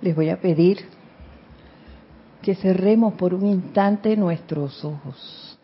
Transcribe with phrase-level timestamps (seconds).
[0.00, 0.78] Les voy a pedir
[2.42, 5.58] que cerremos por un instante nuestros ojos.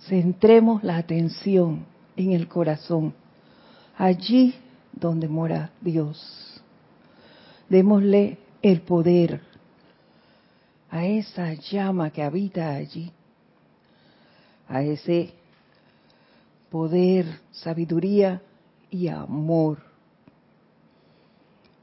[0.00, 1.84] Centremos la atención
[2.16, 3.12] en el corazón,
[3.96, 4.54] allí
[4.92, 6.62] donde mora Dios.
[7.68, 9.42] Démosle el poder
[10.90, 13.12] a esa llama que habita allí,
[14.66, 15.34] a ese
[16.70, 18.40] poder, sabiduría
[18.90, 19.87] y amor.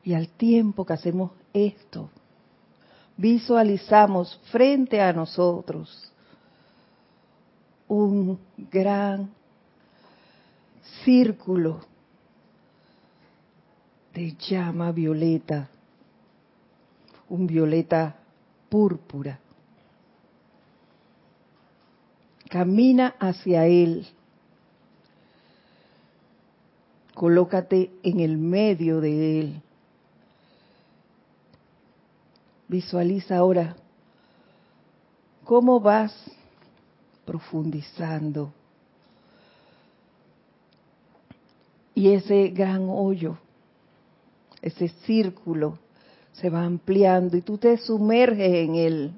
[0.06, 2.12] Y al tiempo que hacemos esto,
[3.18, 6.14] visualizamos frente a nosotros
[7.88, 8.40] un
[8.72, 9.32] gran
[11.04, 11.82] círculo
[14.14, 15.70] de llama violeta,
[17.28, 18.16] un violeta
[18.70, 19.40] púrpura.
[22.48, 24.08] Camina hacia él.
[27.16, 29.62] Colócate en el medio de él.
[32.68, 33.76] Visualiza ahora
[35.44, 36.14] cómo vas
[37.26, 38.52] profundizando.
[41.94, 43.38] Y ese gran hoyo,
[44.62, 45.80] ese círculo,
[46.34, 49.14] se va ampliando y tú te sumerges en él.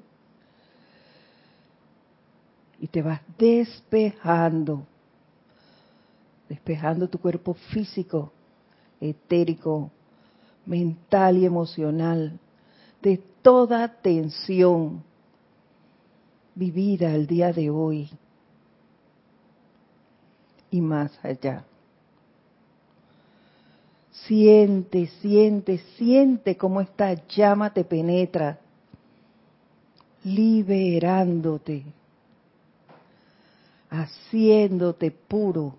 [2.80, 4.86] Y te vas despejando,
[6.48, 8.30] despejando tu cuerpo físico,
[9.00, 9.90] etérico,
[10.64, 12.38] mental y emocional
[13.02, 15.02] de toda tensión
[16.54, 18.10] vivida el día de hoy
[20.70, 21.64] y más allá.
[24.10, 28.58] Siente, siente, siente cómo esta llama te penetra,
[30.24, 31.86] liberándote,
[33.88, 35.74] haciéndote puro,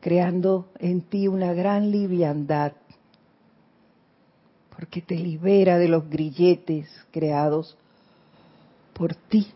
[0.00, 2.74] creando en ti una gran liviandad,
[4.92, 7.78] porque te libera de los grilletes creados
[8.92, 9.46] por ti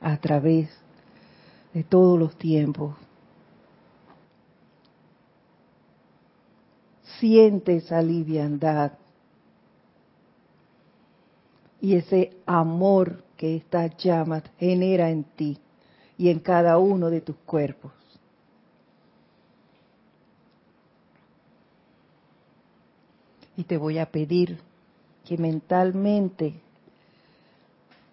[0.00, 0.70] a través
[1.74, 2.96] de todos los tiempos.
[7.20, 8.92] Siente esa liviandad
[11.82, 15.58] y ese amor que esta llama genera en ti
[16.16, 17.92] y en cada uno de tus cuerpos.
[23.56, 24.58] Y te voy a pedir
[25.26, 26.54] que mentalmente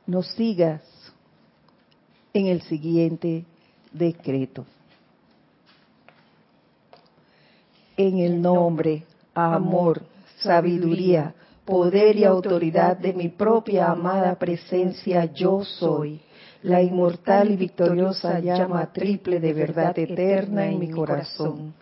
[0.07, 0.81] nos sigas
[2.33, 3.45] en el siguiente
[3.91, 4.65] decreto.
[7.95, 9.03] En el nombre,
[9.35, 10.01] amor,
[10.39, 11.33] sabiduría,
[11.63, 16.19] poder y autoridad de mi propia amada presencia yo soy,
[16.63, 21.73] la inmortal y victoriosa llama triple de verdad eterna en mi corazón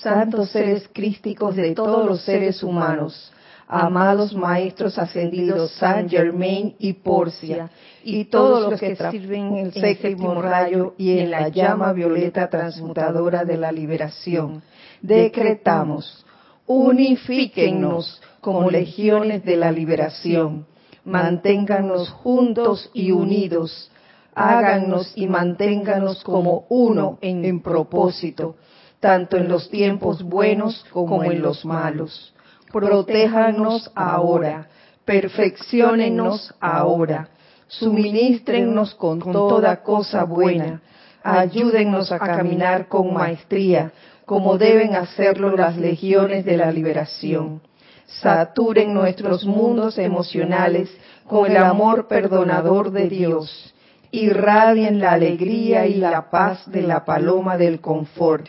[0.00, 3.32] santos seres crísticos de todos los seres humanos,
[3.68, 7.70] amados maestros ascendidos San Germain y Porcia,
[8.02, 13.44] y todos los que sirven en el séptimo rayo y en la llama violeta transmutadora
[13.44, 14.62] de la liberación,
[15.00, 16.24] decretamos,
[16.66, 20.66] unifíquennos como legiones de la liberación,
[21.04, 23.90] manténganos juntos y unidos,
[24.34, 28.56] háganos y manténganos como uno en propósito,
[29.00, 32.34] tanto en los tiempos buenos como en los malos.
[32.70, 34.68] Protéjanos ahora,
[35.04, 37.30] perfeccionennos ahora,
[37.66, 40.82] suministrennos con toda cosa buena,
[41.24, 43.90] ayúdennos a caminar con maestría,
[44.26, 47.62] como deben hacerlo las legiones de la liberación.
[48.06, 50.90] Saturen nuestros mundos emocionales
[51.26, 53.74] con el amor perdonador de Dios.
[54.10, 58.48] Irradien la alegría y la paz de la paloma del confort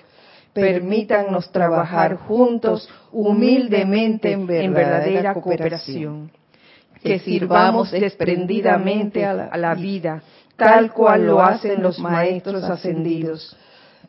[0.54, 6.32] permítannos trabajar juntos humildemente en verdadera cooperación.
[7.02, 10.22] Que sirvamos desprendidamente a la, vida,
[10.56, 13.58] tal cual lo hacen los maestros ascendidos.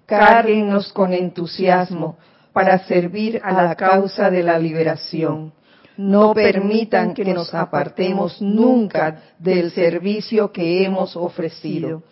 [0.05, 2.19] Cárguennos con entusiasmo
[2.53, 5.55] para servir a la causa de la liberación.
[5.97, 12.03] No permitan que nos apartemos nunca del servicio que hemos ofrecido.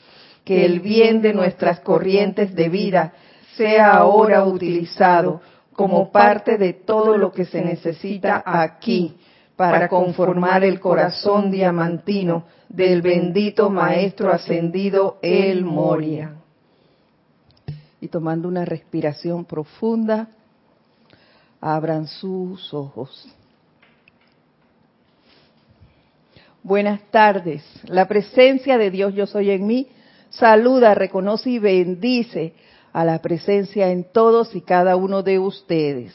[0.45, 3.13] Que el bien de nuestras corrientes de vida
[3.57, 5.41] sea ahora utilizado
[5.73, 9.17] como parte de todo lo que se necesita aquí
[9.57, 16.35] para conformar el corazón diamantino del bendito Maestro ascendido El Moria.
[18.01, 20.29] Y tomando una respiración profunda,
[21.61, 23.29] abran sus ojos.
[26.63, 27.63] Buenas tardes.
[27.85, 29.89] La presencia de Dios yo soy en mí
[30.31, 32.55] saluda, reconoce y bendice
[32.93, 36.15] a la presencia en todos y cada uno de ustedes.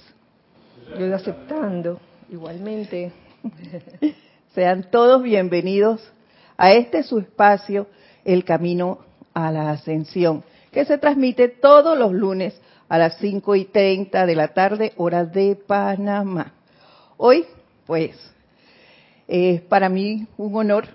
[0.98, 2.00] Yo aceptando,
[2.30, 3.12] igualmente.
[4.54, 6.02] Sean todos bienvenidos
[6.58, 7.88] a este su espacio,
[8.24, 9.00] El Camino
[9.34, 14.36] a la Ascensión, que se transmite todos los lunes a las 5 y 30 de
[14.36, 16.54] la tarde, hora de Panamá.
[17.18, 17.46] Hoy,
[17.86, 18.16] pues,
[19.28, 20.88] es para mí un honor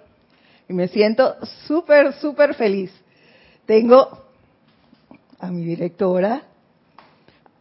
[0.69, 1.37] y me siento
[1.67, 2.93] súper, súper feliz.
[3.67, 4.30] Tengo
[5.41, 6.43] a mi directora,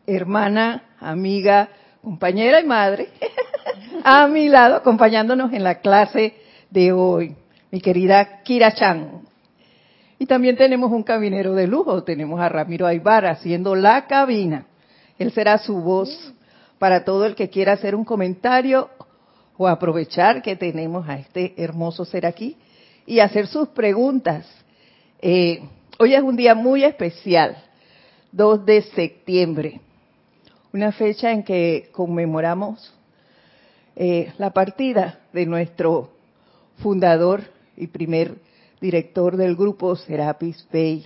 [0.06, 1.70] hermana, amiga,
[2.02, 3.10] compañera y madre,
[4.04, 6.36] a mi lado, acompañándonos en la clase
[6.70, 7.36] de hoy,
[7.72, 9.22] mi querida Kira Chan.
[10.18, 14.66] Y también tenemos un cabinero de lujo, tenemos a Ramiro Aybar haciendo la cabina.
[15.18, 16.34] Él será su voz
[16.78, 18.90] para todo el que quiera hacer un comentario
[19.58, 22.58] o aprovechar que tenemos a este hermoso ser aquí
[23.06, 24.46] y hacer sus preguntas.
[25.22, 25.62] Eh,
[25.98, 27.58] hoy es un día muy especial,
[28.32, 29.82] 2 de septiembre,
[30.72, 32.94] una fecha en que conmemoramos
[33.96, 36.12] eh, la partida de nuestro
[36.78, 37.44] fundador
[37.76, 38.36] y primer
[38.80, 41.06] director del grupo Serapis Bay,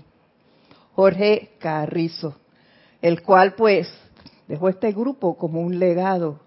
[0.95, 2.35] Jorge Carrizo,
[3.01, 3.87] el cual pues
[4.47, 6.39] dejó este grupo como un legado.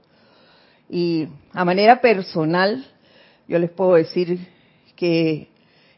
[0.88, 2.86] Y a manera personal,
[3.48, 4.46] yo les puedo decir
[4.94, 5.48] que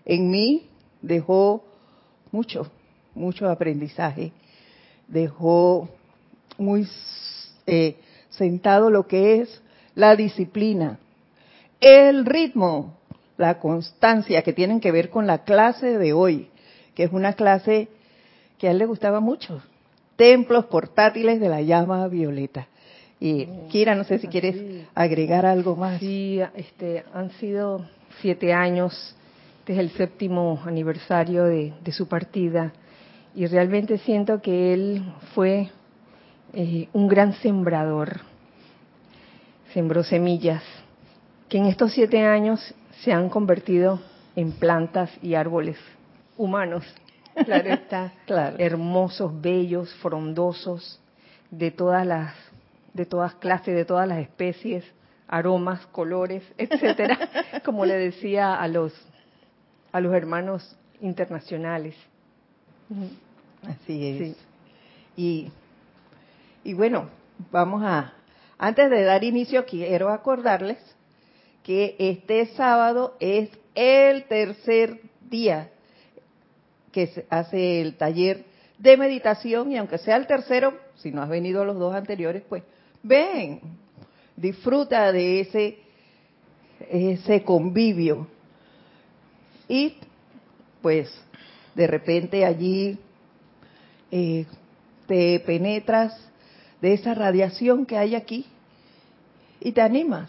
[0.04, 0.68] en mí
[1.02, 1.64] dejó
[2.30, 2.70] mucho,
[3.14, 4.32] mucho aprendizaje,
[5.08, 5.88] dejó
[6.56, 6.88] muy
[7.66, 7.96] eh,
[8.30, 9.62] sentado lo que es
[9.94, 10.98] la disciplina,
[11.80, 12.94] el ritmo,
[13.36, 16.48] la constancia que tienen que ver con la clase de hoy,
[16.94, 17.88] que es una clase
[18.58, 19.62] que a él le gustaba mucho.
[20.16, 22.66] Templos portátiles de la llama violeta.
[23.20, 26.00] Y Kira, no sé si quieres agregar algo más.
[26.00, 27.84] Sí, este, han sido
[28.20, 29.16] siete años,
[29.60, 32.72] este es el séptimo aniversario de, su partida,
[33.34, 35.02] y realmente siento que él
[35.34, 35.70] fue
[36.52, 38.20] eh, un gran sembrador,
[39.72, 40.62] sembró semillas,
[41.48, 44.00] que en estos siete años se han convertido
[44.36, 45.76] en plantas y árboles
[46.36, 46.84] humanos.
[47.44, 48.12] Claro está,
[48.58, 51.00] hermosos, bellos, frondosos,
[51.50, 52.34] de todas las,
[52.92, 54.84] de todas clases, de todas las especies,
[55.28, 57.18] aromas, colores, etcétera,
[57.64, 58.92] como le decía a los
[59.92, 61.94] a los hermanos internacionales.
[63.62, 64.36] Así es.
[65.16, 65.50] Y,
[66.64, 67.08] y bueno,
[67.50, 68.14] vamos a,
[68.58, 70.78] antes de dar inicio, quiero acordarles
[71.62, 75.70] que este sábado es el tercer día
[76.92, 78.44] que se hace el taller
[78.78, 82.42] de meditación y aunque sea el tercero, si no has venido a los dos anteriores,
[82.48, 82.62] pues
[83.02, 83.60] ven,
[84.36, 85.78] disfruta de ese
[86.90, 88.26] ese convivio.
[89.68, 89.96] Y
[90.80, 91.10] pues
[91.78, 92.98] de repente allí
[94.10, 94.46] eh,
[95.06, 96.12] te penetras
[96.82, 98.46] de esa radiación que hay aquí
[99.60, 100.28] y te animas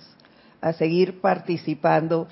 [0.62, 2.28] a seguir participando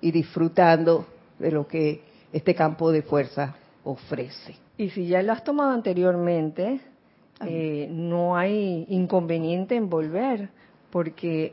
[0.00, 1.06] y disfrutando
[1.38, 2.02] de lo que
[2.32, 3.54] este campo de fuerza
[3.84, 4.56] ofrece.
[4.76, 6.80] Y si ya lo has tomado anteriormente,
[7.46, 10.48] eh, no hay inconveniente en volver,
[10.90, 11.52] porque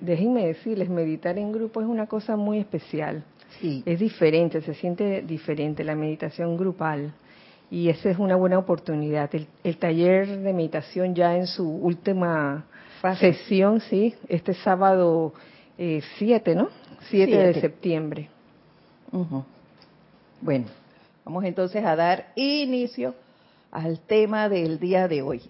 [0.00, 3.22] déjenme decirles, meditar en grupo es una cosa muy especial.
[3.60, 3.82] Sí.
[3.86, 7.12] Es diferente, se siente diferente la meditación grupal.
[7.70, 9.30] Y esa es una buena oportunidad.
[9.62, 12.64] El, taller de meditación ya en su última
[13.20, 15.34] sesión, sí, este sábado
[15.76, 16.68] 7, eh, ¿no?
[17.10, 18.28] 7 de septiembre.
[20.40, 20.66] Bueno,
[21.24, 23.14] vamos entonces a dar inicio
[23.70, 25.42] al tema del día de hoy.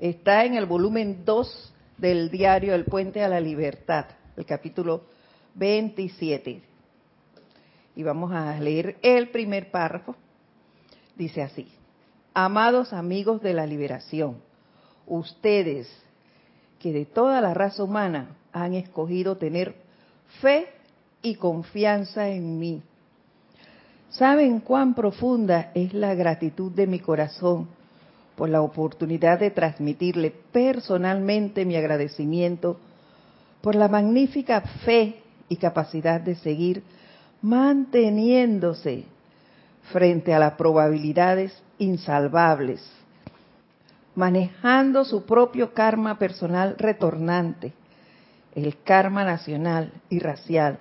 [0.00, 4.06] Está en el volumen 2 del diario El Puente a la Libertad,
[4.36, 5.04] el capítulo
[5.54, 6.73] 27.
[7.96, 10.16] Y vamos a leer el primer párrafo.
[11.16, 11.68] Dice así,
[12.32, 14.38] amados amigos de la liberación,
[15.06, 15.88] ustedes
[16.80, 19.74] que de toda la raza humana han escogido tener
[20.40, 20.66] fe
[21.22, 22.82] y confianza en mí.
[24.10, 27.68] ¿Saben cuán profunda es la gratitud de mi corazón
[28.36, 32.78] por la oportunidad de transmitirle personalmente mi agradecimiento
[33.60, 36.82] por la magnífica fe y capacidad de seguir
[37.44, 39.04] manteniéndose
[39.92, 42.80] frente a las probabilidades insalvables
[44.14, 47.72] manejando su propio karma personal retornante,
[48.54, 50.78] el karma nacional y racial,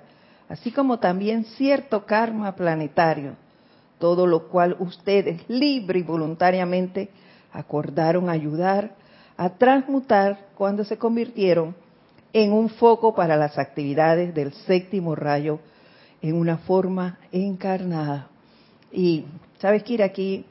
[0.50, 3.36] así como también cierto karma planetario,
[4.00, 7.10] todo lo cual ustedes libre y voluntariamente
[7.52, 8.92] acordaron ayudar
[9.36, 11.76] a transmutar cuando se convirtieron
[12.34, 15.60] en un foco para las actividades del séptimo rayo
[16.24, 18.28] en una forma encarnada.
[18.92, 19.26] Y
[19.60, 20.46] sabes que aquí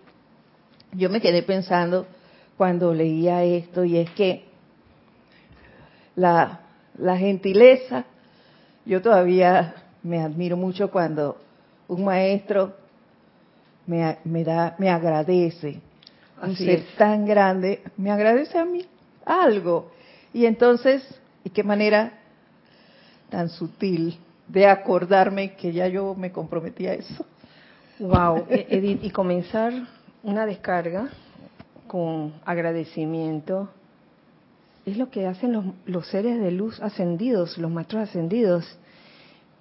[0.92, 2.06] yo me quedé pensando
[2.58, 4.44] cuando leía esto y es que
[6.14, 6.60] la,
[6.98, 8.04] la gentileza,
[8.84, 11.38] yo todavía me admiro mucho cuando
[11.88, 12.74] un maestro
[13.86, 15.80] me, me da, me agradece,
[16.42, 18.84] un ser tan grande, me agradece a mí
[19.24, 19.90] algo.
[20.34, 21.02] Y entonces,
[21.44, 22.12] ¿y qué manera
[23.30, 24.18] tan sutil
[24.52, 27.24] de acordarme que ya yo me comprometí a eso?
[27.98, 29.72] Wow, e-, Edith, y comenzar
[30.22, 31.08] una descarga
[31.86, 33.70] con agradecimiento
[34.84, 38.78] es lo que hacen los, los seres de luz ascendidos, los maestros ascendidos,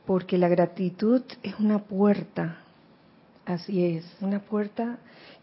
[0.05, 2.57] porque la gratitud es una puerta,
[3.45, 4.97] así es, una puerta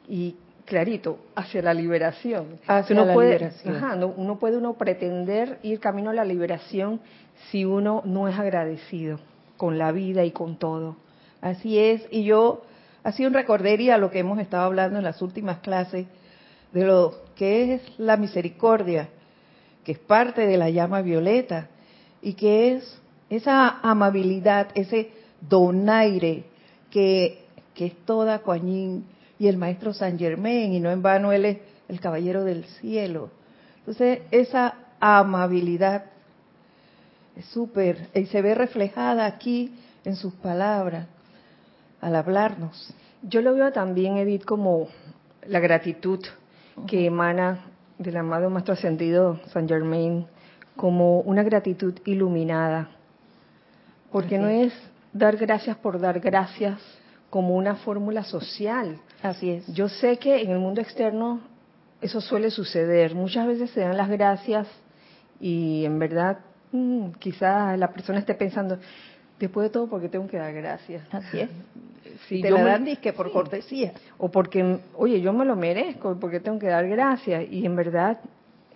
[0.08, 0.36] y
[0.66, 2.58] clarito, hacia la liberación.
[2.66, 3.76] Hacia uno la puede, liberación.
[3.76, 7.00] Ajá, no, uno puede uno pretender ir camino a la liberación
[7.50, 9.18] si uno no es agradecido
[9.58, 10.96] con la vida y con todo.
[11.42, 12.62] Así es, y yo
[13.04, 16.06] hacía un recordería a lo que hemos estado hablando en las últimas clases
[16.72, 19.10] de lo que es la misericordia,
[19.84, 21.68] que es parte de la llama violeta
[22.22, 25.10] y que es esa amabilidad, ese
[25.40, 26.44] donaire
[26.90, 29.04] que, que es toda Coañín
[29.38, 33.30] y el maestro San Germain, y no en vano él es el caballero del cielo.
[33.80, 36.06] Entonces, esa amabilidad
[37.38, 39.72] es súper, y se ve reflejada aquí
[40.04, 41.06] en sus palabras,
[42.00, 42.92] al hablarnos.
[43.22, 44.88] Yo lo veo también, Edith, como
[45.46, 46.20] la gratitud
[46.86, 47.66] que emana
[47.98, 50.26] del amado Maestro Ascendido San Germain,
[50.76, 52.90] como una gratitud iluminada,
[54.12, 54.72] porque no es
[55.12, 56.80] dar gracias por dar gracias
[57.30, 59.66] como una fórmula social, Así es.
[59.74, 61.40] Yo sé que en el mundo externo
[62.00, 63.14] eso suele suceder.
[63.14, 64.68] Muchas veces se dan las gracias
[65.40, 66.38] y en verdad
[66.72, 68.78] mmm, quizá la persona esté pensando,
[69.38, 71.02] después de todo, porque tengo que dar gracias?
[71.12, 71.50] Así es.
[72.26, 73.32] Si te la dan me, que por sí.
[73.32, 73.92] cortesía.
[74.16, 77.46] O porque, oye, yo me lo merezco, porque tengo que dar gracias.
[77.50, 78.18] Y en verdad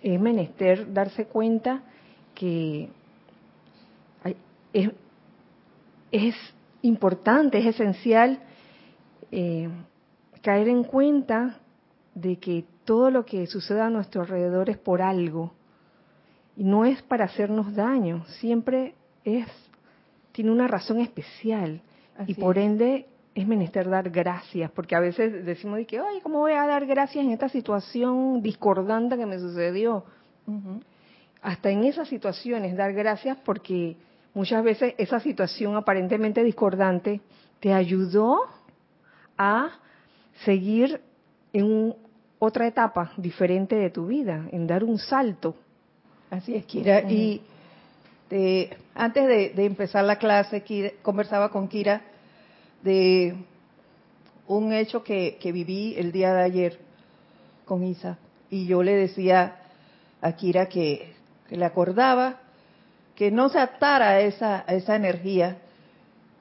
[0.01, 1.81] es menester darse cuenta
[2.35, 2.89] que
[4.23, 4.37] hay,
[4.71, 4.91] es,
[6.11, 6.35] es
[6.83, 8.39] importante, es esencial
[9.31, 9.67] eh,
[10.41, 11.57] caer en cuenta
[12.15, 15.53] de que todo lo que sucede a nuestro alrededor es por algo
[16.55, 19.47] y no es para hacernos daño, siempre es
[20.31, 21.81] tiene una razón especial
[22.17, 23.05] Así y por ende
[23.35, 26.85] es menester dar gracias, porque a veces decimos de que, ay, ¿cómo voy a dar
[26.85, 30.03] gracias en esta situación discordante que me sucedió?
[30.45, 30.83] Uh -huh.
[31.41, 33.95] Hasta en esas situaciones dar gracias porque
[34.33, 37.21] muchas veces esa situación aparentemente discordante
[37.59, 38.39] te ayudó
[39.37, 39.69] a
[40.45, 41.01] seguir
[41.53, 41.95] en un,
[42.39, 45.55] otra etapa diferente de tu vida, en dar un salto.
[46.33, 47.01] Así es, Kira.
[47.03, 47.11] Uh -huh.
[47.11, 47.41] Y
[48.29, 52.01] de, antes de, de, empezar la clase, Kira, conversaba con Kira
[52.81, 53.35] de
[54.47, 56.79] un hecho que, que, viví el día de ayer
[57.65, 58.17] con Isa.
[58.49, 59.57] Y yo le decía
[60.21, 61.13] a Kira que,
[61.47, 62.39] que le acordaba
[63.15, 65.57] que no se atara a esa, a esa energía,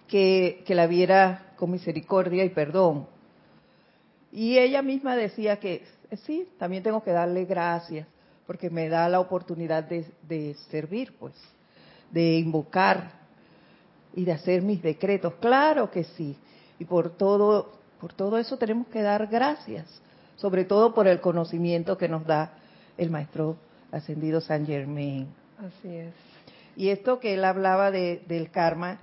[0.08, 3.06] que, que la viera con misericordia y perdón,
[4.32, 5.84] y ella misma decía que
[6.24, 8.06] sí, también tengo que darle gracias
[8.46, 11.34] porque me da la oportunidad de, de, servir, pues,
[12.10, 13.12] de invocar
[14.14, 15.34] y de hacer mis decretos.
[15.40, 16.36] Claro que sí.
[16.78, 19.86] Y por todo, por todo eso tenemos que dar gracias,
[20.36, 22.54] sobre todo por el conocimiento que nos da
[22.98, 23.56] el maestro
[23.90, 25.28] ascendido San Germain.
[25.58, 26.14] Así es.
[26.76, 28.98] Y esto que él hablaba de, del karma,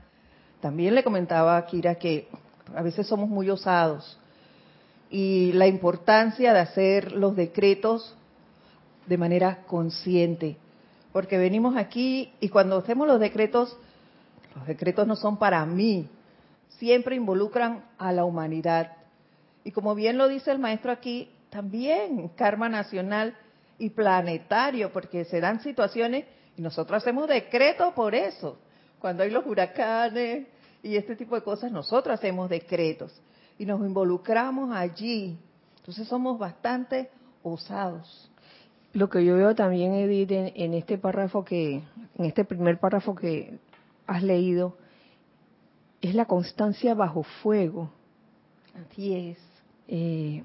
[0.59, 2.27] también le comentaba a Kira que
[2.75, 4.19] a veces somos muy osados
[5.09, 8.15] y la importancia de hacer los decretos
[9.09, 10.55] de manera consciente.
[11.11, 13.75] Porque venimos aquí y cuando hacemos los decretos,
[14.55, 16.07] los decretos no son para mí,
[16.77, 18.93] siempre involucran a la humanidad.
[19.63, 23.35] Y como bien lo dice el maestro aquí, también karma nacional
[23.79, 26.25] y planetario, porque se dan situaciones
[26.55, 28.59] y nosotros hacemos decretos por eso.
[28.99, 30.47] Cuando hay los huracanes
[30.83, 33.19] y este tipo de cosas, nosotros hacemos decretos
[33.57, 35.39] y nos involucramos allí.
[35.77, 37.09] Entonces somos bastante
[37.41, 38.28] osados.
[38.93, 41.81] Lo que yo veo también, Edith, en, en este párrafo que,
[42.17, 43.59] en este primer párrafo que
[44.07, 44.77] has leído,
[46.01, 47.91] es la constancia bajo fuego.
[48.73, 49.37] Así es.
[49.87, 50.43] Eh,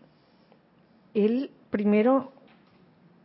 [1.15, 2.33] él primero,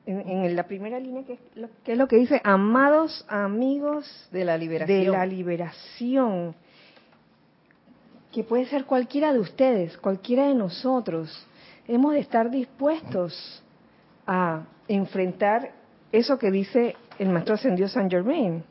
[0.05, 4.29] en, en, la primera línea, que es, lo, que es lo que dice, amados amigos
[4.31, 4.99] de la liberación.
[4.99, 6.55] De la liberación
[8.31, 11.45] que puede ser cualquiera de ustedes, cualquiera de nosotros.
[11.87, 13.63] Hemos de estar dispuestos
[14.27, 15.71] a enfrentar
[16.11, 18.63] eso que dice el maestro ascendido San Germain,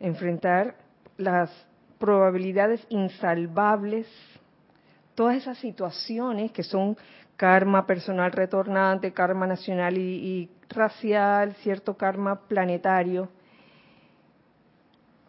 [0.00, 0.74] enfrentar
[1.16, 1.50] las
[1.98, 4.06] probabilidades insalvables
[5.14, 6.96] todas esas situaciones que son
[7.36, 13.28] karma personal retornante, karma nacional y racial, cierto karma planetario,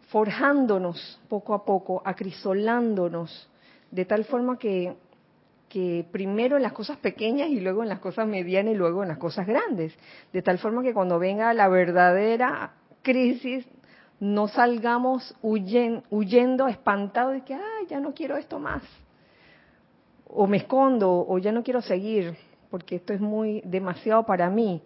[0.08, 3.50] forjándonos poco a poco, acrisolándonos,
[3.90, 4.96] de tal forma que,
[5.68, 9.08] que primero en las cosas pequeñas y luego en las cosas medianas y luego en
[9.08, 9.94] las cosas grandes,
[10.32, 13.66] de tal forma que cuando venga la verdadera crisis
[14.20, 18.82] no salgamos huyendo, huyendo espantados de que, ay, ya no quiero esto más,
[20.26, 22.36] o me escondo, o ya no quiero seguir,
[22.70, 24.82] porque esto es muy demasiado para mí.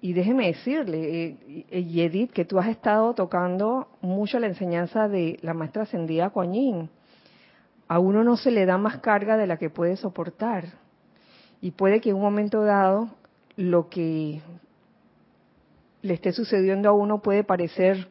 [0.00, 5.54] Y déjeme decirle, eh, Edith, que tú has estado tocando mucho la enseñanza de la
[5.54, 6.88] maestra ascendida Kuan
[7.92, 10.64] A uno no se le da más carga de la que puede soportar.
[11.60, 13.10] Y puede que en un momento dado
[13.56, 14.40] lo que
[16.00, 18.08] le esté sucediendo a uno puede parecer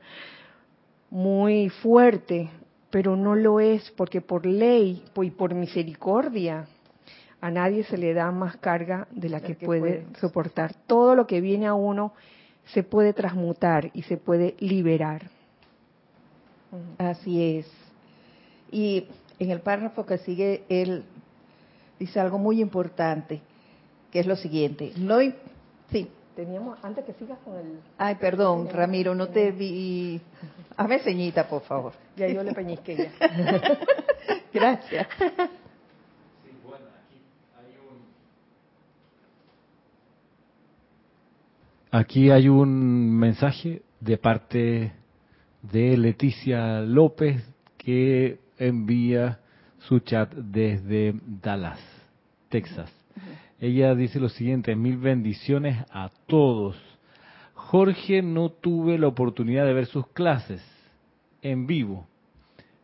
[1.09, 2.51] muy fuerte,
[2.91, 6.67] pero no lo es porque por ley y por misericordia
[7.41, 10.75] a nadie se le da más carga de la que, puede soportar.
[10.85, 12.13] Todo lo que viene a uno
[12.65, 15.31] se puede transmutar y se puede liberar.
[16.99, 17.71] Así es.
[18.71, 19.07] Y
[19.41, 21.03] en el párrafo que sigue, él
[21.97, 23.41] dice algo muy importante,
[24.11, 24.93] que es lo siguiente.
[24.97, 25.17] No,
[25.91, 26.07] sí.
[26.35, 27.79] Teníamos, antes que sigas con el...
[27.97, 30.21] Ay, perdón, Ramiro, no te vi.
[30.77, 31.93] Hazme ceñita, por favor.
[32.15, 33.11] Ya yo le peñisqué ya.
[34.53, 35.07] Gracias.
[41.89, 44.93] Aquí hay un mensaje de parte
[45.63, 47.43] de Leticia López
[47.77, 49.39] que envía
[49.79, 51.79] su chat desde Dallas,
[52.49, 52.91] Texas.
[53.59, 56.77] Ella dice lo siguiente, mil bendiciones a todos.
[57.53, 60.63] Jorge no tuve la oportunidad de ver sus clases
[61.41, 62.07] en vivo,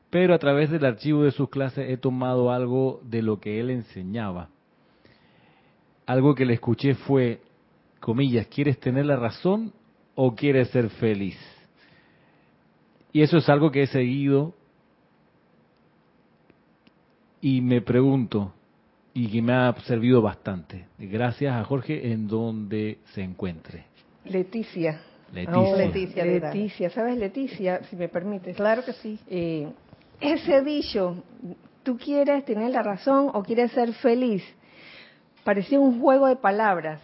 [0.09, 3.69] pero a través del archivo de sus clases he tomado algo de lo que él
[3.69, 4.49] enseñaba.
[6.05, 7.41] Algo que le escuché fue,
[7.99, 9.73] comillas, ¿quieres tener la razón
[10.15, 11.37] o quieres ser feliz?
[13.11, 14.53] Y eso es algo que he seguido
[17.41, 18.53] y me pregunto,
[19.13, 20.85] y que me ha servido bastante.
[20.97, 23.85] Gracias a Jorge en donde se encuentre.
[24.25, 25.01] Leticia.
[25.33, 26.25] Leticia.
[26.25, 27.83] Leticia, ¿sabes Leticia?
[27.89, 28.55] Si me permites.
[28.55, 29.19] Claro que sí.
[29.27, 29.67] Eh,
[30.19, 31.23] ese dicho,
[31.83, 34.43] ¿tú quieres tener la razón o quieres ser feliz?
[35.43, 37.01] Parecía un juego de palabras.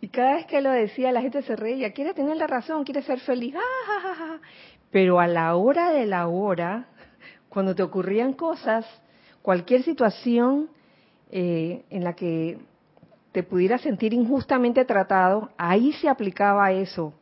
[0.00, 1.92] Y cada vez que lo decía, la gente se reía.
[1.92, 3.54] Quiere tener la razón, quiere ser feliz.
[3.56, 4.38] ¡Ah,
[4.90, 6.86] Pero a la hora de la hora,
[7.48, 8.86] cuando te ocurrían cosas,
[9.42, 10.68] cualquier situación
[11.30, 12.58] eh, en la que
[13.32, 17.12] te pudieras sentir injustamente tratado, ahí se aplicaba eso.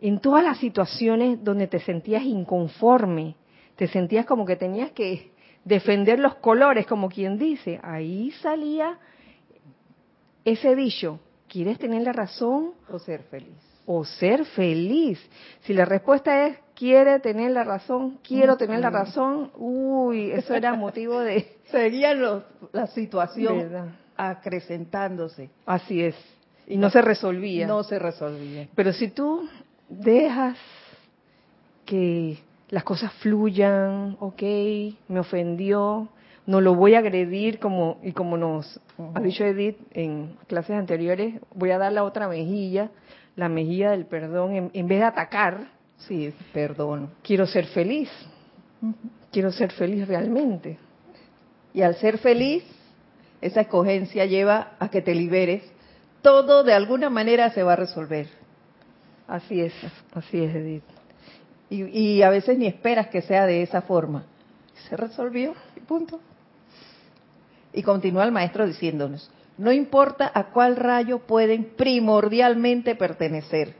[0.00, 3.36] En todas las situaciones donde te sentías inconforme,
[3.76, 5.32] te sentías como que tenías que
[5.64, 8.98] defender los colores, como quien dice, ahí salía
[10.44, 13.67] ese dicho, ¿Quieres tener la razón o ser feliz?
[13.90, 15.18] O ser feliz.
[15.62, 20.74] Si la respuesta es quiere tener la razón, quiero tener la razón, uy, eso era
[20.74, 21.56] motivo de...
[21.70, 25.50] Seguían los, la situación acrecentándose.
[25.64, 26.14] Así es.
[26.66, 27.66] Y no se resolvía.
[27.66, 28.68] No se resolvía.
[28.74, 29.48] Pero si tú
[29.88, 30.58] dejas
[31.86, 34.42] que las cosas fluyan, ok,
[35.08, 36.08] me ofendió,
[36.46, 38.80] no lo voy a agredir como y como nos
[39.14, 42.90] ha dicho Edith en clases anteriores, voy a dar la otra mejilla,
[43.38, 45.68] la mejilla del perdón, en, vez de atacar.
[45.96, 47.10] Sí, perdón.
[47.22, 48.10] Quiero ser feliz.
[49.30, 50.76] Quiero ser feliz realmente.
[51.72, 52.64] Y al ser feliz,
[53.40, 55.62] esa escogencia lleva a que te liberes.
[56.20, 58.26] Todo de alguna manera se va a resolver.
[59.28, 59.72] Así es,
[60.14, 60.82] así es, Edith.
[61.70, 64.24] Y, y a veces ni esperas que sea de esa forma.
[64.88, 66.18] Se resolvió y punto.
[67.72, 73.74] Y continúa el maestro diciéndonos, no importa a cuál rayo pueden primordialmente pertenecer,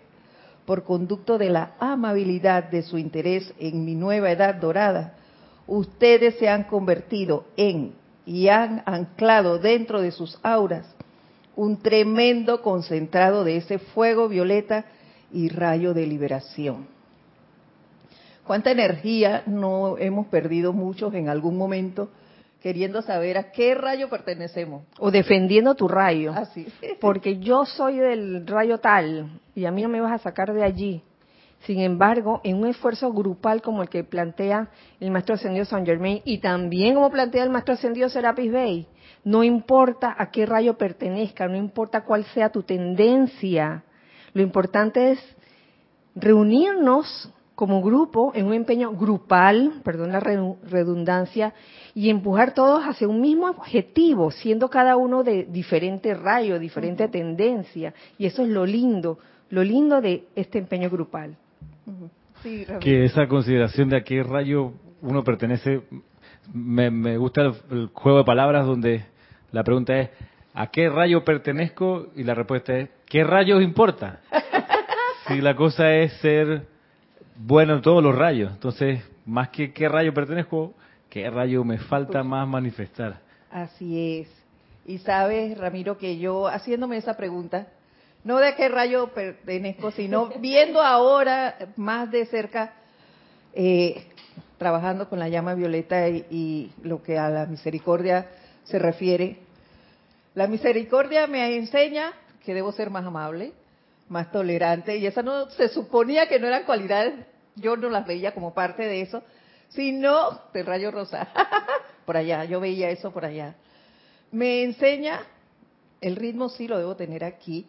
[0.66, 5.14] por conducto de la amabilidad de su interés en mi nueva edad dorada,
[5.66, 7.94] ustedes se han convertido en
[8.26, 10.94] y han anclado dentro de sus auras
[11.56, 14.84] un tremendo concentrado de ese fuego violeta
[15.32, 16.86] y rayo de liberación.
[18.46, 22.10] ¿Cuánta energía no hemos perdido muchos en algún momento
[22.60, 24.84] queriendo saber a qué rayo pertenecemos.
[24.98, 26.32] O defendiendo tu rayo.
[26.34, 26.66] Así.
[27.00, 30.64] Porque yo soy del rayo tal y a mí no me vas a sacar de
[30.64, 31.02] allí.
[31.60, 36.22] Sin embargo, en un esfuerzo grupal como el que plantea el maestro ascendido San Germain
[36.24, 38.86] y también como plantea el maestro ascendido Serapis Bey,
[39.24, 43.82] no importa a qué rayo pertenezca, no importa cuál sea tu tendencia,
[44.34, 45.36] lo importante es
[46.14, 51.54] reunirnos como grupo, en un empeño grupal, perdón la redundancia,
[51.98, 57.92] y empujar todos hacia un mismo objetivo, siendo cada uno de diferente rayo, diferente tendencia.
[58.16, 59.18] Y eso es lo lindo,
[59.50, 61.34] lo lindo de este empeño grupal.
[62.78, 65.80] que esa consideración de a qué rayo uno pertenece,
[66.54, 69.04] me, gusta el, juego de palabras donde
[69.50, 70.10] la pregunta es,
[70.54, 72.10] ¿a qué rayo pertenezco?
[72.14, 74.20] Y la respuesta es, ¿qué rayos importa?
[75.26, 76.62] si la cosa es ser
[77.34, 80.74] bueno en todos los rayos, entonces, más que qué rayo pertenezco,
[81.10, 83.20] qué rayo me falta más manifestar.
[83.50, 84.28] Así es.
[84.86, 87.68] Y sabes, Ramiro, que yo haciéndome esa pregunta,
[88.24, 92.72] no de a qué rayo pertenezco, sino viendo ahora más de cerca,
[93.54, 94.04] eh,
[94.58, 98.28] trabajando con la llama violeta y, lo que a la misericordia
[98.64, 99.38] se refiere.
[100.34, 102.12] La misericordia me enseña
[102.44, 103.52] que debo ser más amable,
[104.08, 107.14] más tolerante, y esa no se suponía que no eran cualidades,
[107.56, 109.22] yo no las veía como parte de eso,
[109.70, 111.28] sino del rayo rosa,
[112.06, 113.54] por allá, yo veía eso por allá.
[114.30, 115.20] Me enseña,
[116.00, 117.66] el ritmo sí lo debo tener aquí,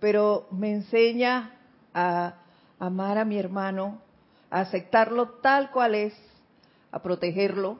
[0.00, 1.54] pero me enseña
[1.94, 2.34] a
[2.78, 4.00] amar a mi hermano,
[4.50, 6.14] a aceptarlo tal cual es,
[6.92, 7.78] a protegerlo.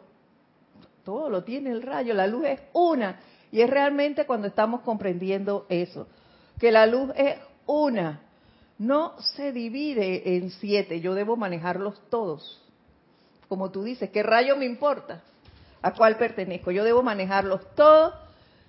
[1.04, 3.20] Todo lo tiene el rayo, la luz es una.
[3.50, 6.07] Y es realmente cuando estamos comprendiendo eso,
[6.59, 8.20] que la luz es una,
[8.78, 12.62] no se divide en siete, yo debo manejarlos todos.
[13.48, 15.22] Como tú dices, ¿qué rayo me importa?
[15.82, 16.70] ¿A cuál pertenezco?
[16.70, 18.14] Yo debo manejarlos todos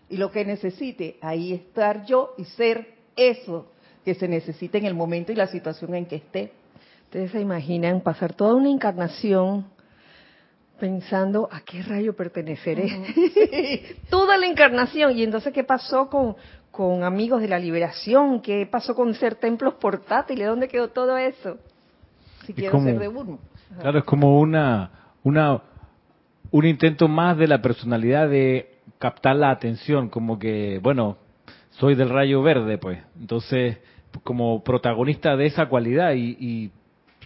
[0.09, 3.71] y lo que necesite, ahí estar yo y ser eso
[4.05, 6.51] que se necesite en el momento y la situación en que esté.
[7.05, 9.65] Ustedes se imaginan pasar toda una encarnación
[10.79, 13.95] pensando a qué rayo perteneceré.
[14.09, 15.17] toda la encarnación.
[15.17, 16.35] Y entonces, ¿qué pasó con,
[16.71, 18.41] con amigos de la liberación?
[18.41, 20.47] ¿Qué pasó con ser templos portátiles?
[20.47, 21.57] ¿Dónde quedó todo eso?
[22.45, 23.39] Si quiero ser de uno.
[23.77, 24.91] Claro, es como una,
[25.23, 25.61] una,
[26.51, 31.17] un intento más de la personalidad de captar la atención, como que, bueno,
[31.71, 32.99] soy del rayo verde, pues.
[33.19, 33.77] Entonces,
[34.23, 36.71] como protagonista de esa cualidad y,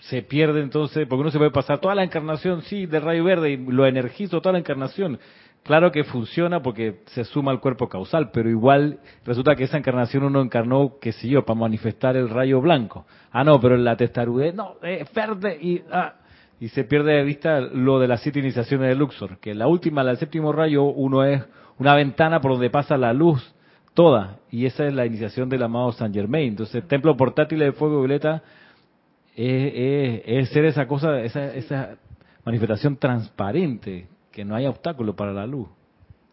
[0.02, 3.52] se pierde entonces, porque uno se puede pasar toda la encarnación, sí, del rayo verde
[3.52, 5.18] y lo energizo toda la encarnación.
[5.64, 10.26] Claro que funciona porque se suma al cuerpo causal, pero igual resulta que esa encarnación
[10.26, 13.06] uno encarnó, qué sé yo, para manifestar el rayo blanco.
[13.32, 15.82] Ah, no, pero la testarudez, no, es verde y...
[15.90, 16.16] Ah,
[16.64, 20.02] y se pierde de vista lo de las siete iniciaciones de Luxor, que la última,
[20.02, 21.44] la del séptimo rayo, uno es
[21.78, 23.54] una ventana por donde pasa la luz
[23.94, 26.48] toda, y esa es la iniciación del amado San Germain.
[26.48, 28.44] Entonces, templo portátil de fuego violeta
[29.36, 31.98] es, ser esa cosa, esa, esa
[32.46, 35.68] manifestación transparente, que no hay obstáculo para la luz.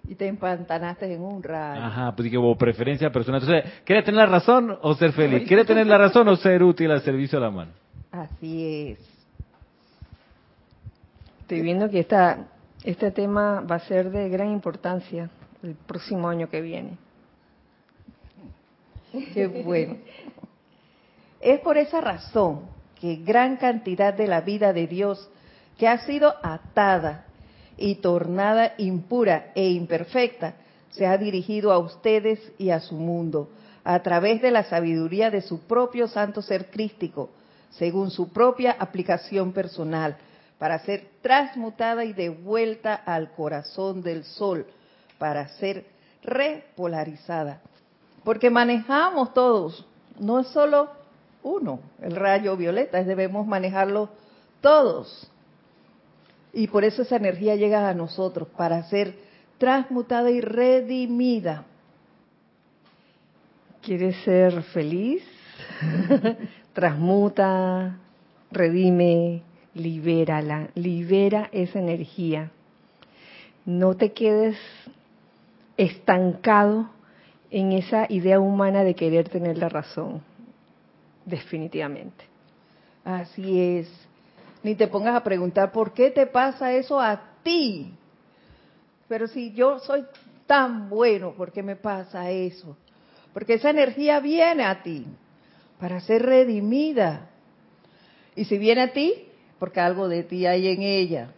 [0.08, 1.82] Y te empantanaste en un rayo.
[1.82, 3.42] Ajá, pues que preferencia personal.
[3.42, 5.42] Entonces, ¿quieres tener la razón o ser feliz?
[5.48, 7.72] ¿Quieres tener la razón o ser útil al servicio de la mano?
[8.12, 9.19] Así es.
[11.50, 12.06] Estoy viendo que
[12.84, 15.28] este tema va a ser de gran importancia
[15.64, 16.96] el próximo año que viene.
[19.34, 19.96] Qué bueno.
[21.40, 22.66] Es por esa razón
[23.00, 25.28] que gran cantidad de la vida de Dios
[25.76, 27.24] que ha sido atada
[27.76, 30.54] y tornada impura e imperfecta
[30.90, 33.50] se ha dirigido a ustedes y a su mundo
[33.82, 37.28] a través de la sabiduría de su propio santo ser crístico,
[37.70, 40.16] según su propia aplicación personal,
[40.60, 44.64] para ser transmutada y devuelta al corazón del sol,
[45.18, 45.86] para ser
[46.22, 47.60] repolarizada
[48.24, 49.86] porque manejamos todos,
[50.18, 50.90] no es solo
[51.42, 54.10] uno, el rayo violeta, debemos manejarlo
[54.60, 55.30] todos.
[56.52, 59.14] Y por eso esa energía llega a nosotros, para ser
[59.58, 61.64] transmutada y redimida.
[63.82, 65.22] ¿Quieres ser feliz?
[66.74, 67.96] Transmuta,
[68.50, 69.42] redime,
[69.74, 72.50] libérala, libera esa energía.
[73.64, 74.56] No te quedes
[75.76, 76.90] estancado
[77.50, 80.22] en esa idea humana de querer tener la razón,
[81.24, 82.24] definitivamente.
[83.04, 84.08] Así es.
[84.62, 87.94] Ni te pongas a preguntar por qué te pasa eso a ti.
[89.08, 90.04] Pero si yo soy
[90.46, 92.76] tan bueno, ¿por qué me pasa eso?
[93.32, 95.06] Porque esa energía viene a ti
[95.80, 97.30] para ser redimida.
[98.36, 99.29] Y si viene a ti,
[99.60, 101.30] porque algo de ti hay en ella.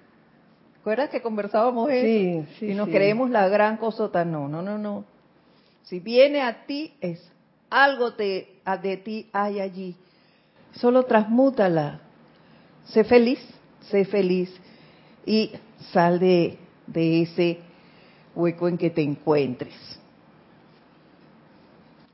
[0.76, 2.46] ¿Recuerdas que conversábamos eso?
[2.48, 2.66] Sí, sí.
[2.70, 4.24] Y nos creemos la gran cosota.
[4.24, 5.04] No, no, no, no.
[5.82, 7.20] Si viene a ti, es
[7.68, 9.96] algo de, de ti hay allí.
[10.72, 12.00] Solo transmútala.
[12.87, 13.40] Sé feliz,
[13.90, 14.52] sé feliz
[15.26, 15.52] y
[15.92, 17.58] sal de, de ese
[18.35, 19.74] hueco en que te encuentres.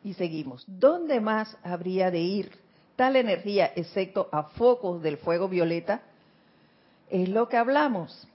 [0.03, 0.64] Y seguimos.
[0.66, 2.67] ¿Dónde más habría de ir
[2.99, 6.03] tal energía, excepto a focos del fuego violeta,
[7.09, 8.27] es lo que hablamos.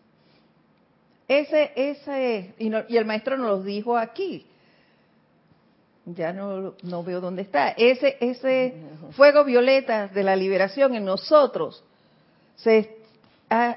[1.28, 4.46] Ese, ese, y, y el maestro nos lo dijo aquí.
[6.06, 7.72] Ya no, no veo dónde está.
[7.72, 8.74] Ese, ese
[9.12, 11.84] fuego violeta de la liberación en nosotros,
[12.56, 13.00] se,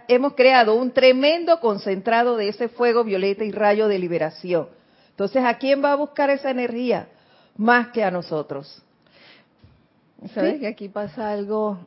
[0.06, 4.68] hemos creado un tremendo concentrado de ese fuego violeta y rayo de liberación.
[5.10, 7.08] Entonces, ¿a quién va a buscar esa energía?
[7.56, 8.84] Más que a nosotros.
[10.34, 11.78] ¿Sabes que aquí pasa algo,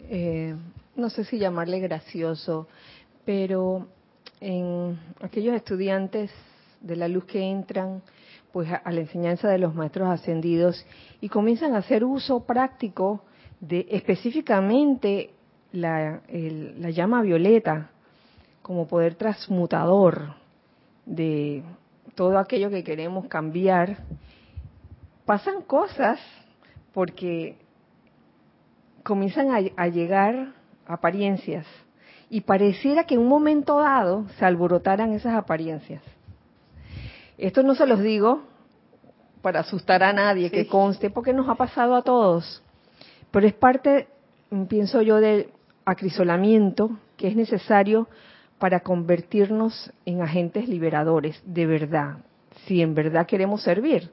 [0.00, 0.54] eh,
[0.96, 2.66] no sé si llamarle gracioso,
[3.24, 3.86] pero
[4.40, 6.30] en aquellos estudiantes
[6.80, 8.02] de la luz que entran
[8.52, 10.84] pues a, la enseñanza de los maestros ascendidos
[11.20, 13.22] y comienzan a hacer uso práctico
[13.60, 15.30] de específicamente
[15.72, 17.90] la, la llama violeta
[18.62, 20.34] como poder transmutador
[21.04, 21.62] de
[22.14, 23.98] todo aquello que queremos cambiar,
[25.24, 26.18] pasan cosas
[26.92, 27.56] porque
[29.06, 30.48] comienzan a, llegar
[30.84, 31.64] apariencias
[32.28, 36.02] y pareciera que en un momento dado se alborotaran esas apariencias.
[37.38, 38.42] Esto no se los digo
[39.42, 42.64] para asustar a nadie, que conste, porque nos ha pasado a todos,
[43.30, 44.08] pero es parte,
[44.68, 45.50] pienso yo, del
[45.84, 48.08] acrisolamiento que es necesario
[48.58, 52.16] para convertirnos en agentes liberadores, de verdad,
[52.66, 54.10] si en verdad queremos servir.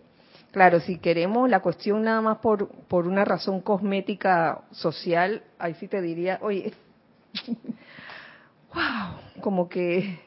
[0.54, 5.88] Claro, si queremos la cuestión nada más por, por una razón cosmética social, ahí sí
[5.88, 6.72] te diría, oye,
[8.72, 10.20] wow, como que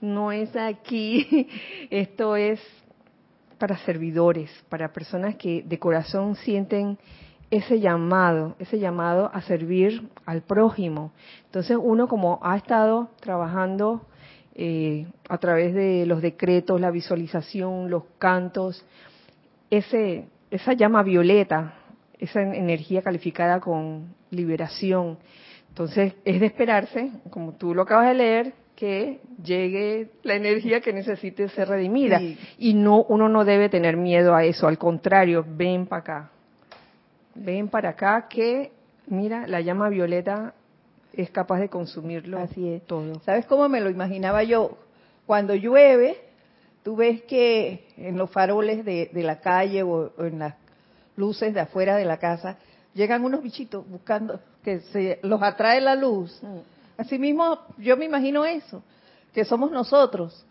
[0.00, 1.48] no es aquí,
[1.90, 2.60] esto es
[3.56, 6.98] para servidores, para personas que de corazón sienten
[7.48, 11.12] ese llamado, ese llamado a servir al prójimo.
[11.44, 14.08] Entonces uno como ha estado trabajando
[14.56, 18.84] eh, a través de los decretos, la visualización, los cantos,
[19.70, 21.74] ese, esa llama violeta,
[22.18, 25.18] esa energía calificada con liberación.
[25.68, 30.92] Entonces, es de esperarse, como tú lo acabas de leer, que llegue la energía que
[30.92, 32.20] necesite ser redimida.
[32.58, 36.30] Y no, uno no debe tener miedo a eso, al contrario, ven para acá.
[37.34, 38.70] Ven para acá que,
[39.08, 40.54] mira, la llama violeta
[41.12, 42.86] es capaz de consumirlo Así es.
[42.86, 43.18] todo.
[43.20, 44.78] ¿Sabes cómo me lo imaginaba yo?
[45.26, 46.16] Cuando llueve,
[46.88, 50.54] tú ves que en los faroles de, la calle o, en las
[51.16, 52.56] luces de afuera de la casa
[52.94, 56.40] llegan unos bichitos buscando que se los atrae la luz.
[56.96, 58.82] Asimismo, yo me imagino eso,
[59.34, 60.46] que somos nosotros.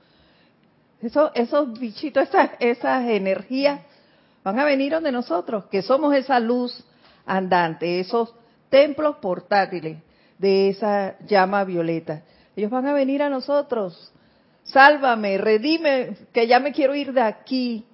[1.01, 3.81] Eso, esos bichitos, esas, esas energías
[4.43, 6.85] van a venir donde nosotros, que somos esa luz
[7.25, 8.31] andante, esos
[8.69, 9.97] templos portátiles
[10.37, 12.21] de esa llama violeta.
[12.55, 14.13] Ellos van a venir a nosotros
[14.67, 17.85] sálvame, redime, que ya me quiero ir de aquí.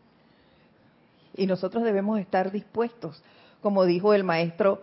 [1.36, 3.22] Y nosotros debemos estar dispuestos,
[3.62, 4.82] como dijo el maestro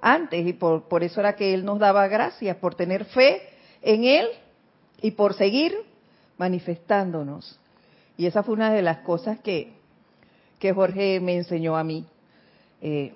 [0.00, 3.42] antes, y por, por eso era que él nos daba gracias, por tener fe
[3.80, 4.28] en él
[5.00, 5.74] y por seguir
[6.36, 7.58] manifestándonos.
[8.16, 9.72] Y esa fue una de las cosas que,
[10.58, 12.04] que Jorge me enseñó a mí,
[12.82, 13.14] eh,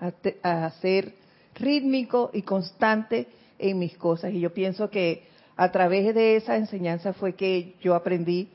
[0.00, 1.14] a, a ser
[1.54, 4.32] rítmico y constante en mis cosas.
[4.32, 8.48] Y yo pienso que a través de esa enseñanza fue que yo aprendí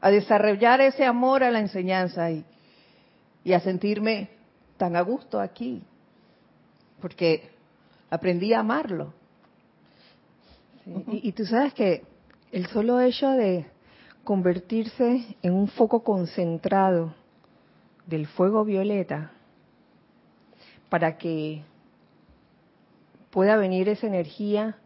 [0.00, 2.44] a desarrollar ese amor a la enseñanza y,
[3.52, 4.28] a sentirme
[4.76, 5.82] tan a gusto aquí,
[7.00, 7.50] porque
[8.10, 9.14] aprendí a amarlo.
[10.86, 12.04] y, y, tú sabes que
[12.52, 13.66] el solo hecho de
[14.22, 17.14] convertirse en un foco concentrado
[18.06, 19.32] del fuego violeta
[20.90, 21.62] para que
[23.30, 24.76] pueda venir esa energía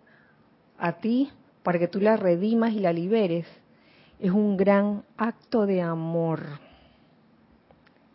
[0.79, 1.31] a ti
[1.63, 3.47] para que tú la redimas y la liberes,
[4.19, 6.41] es un gran acto de amor.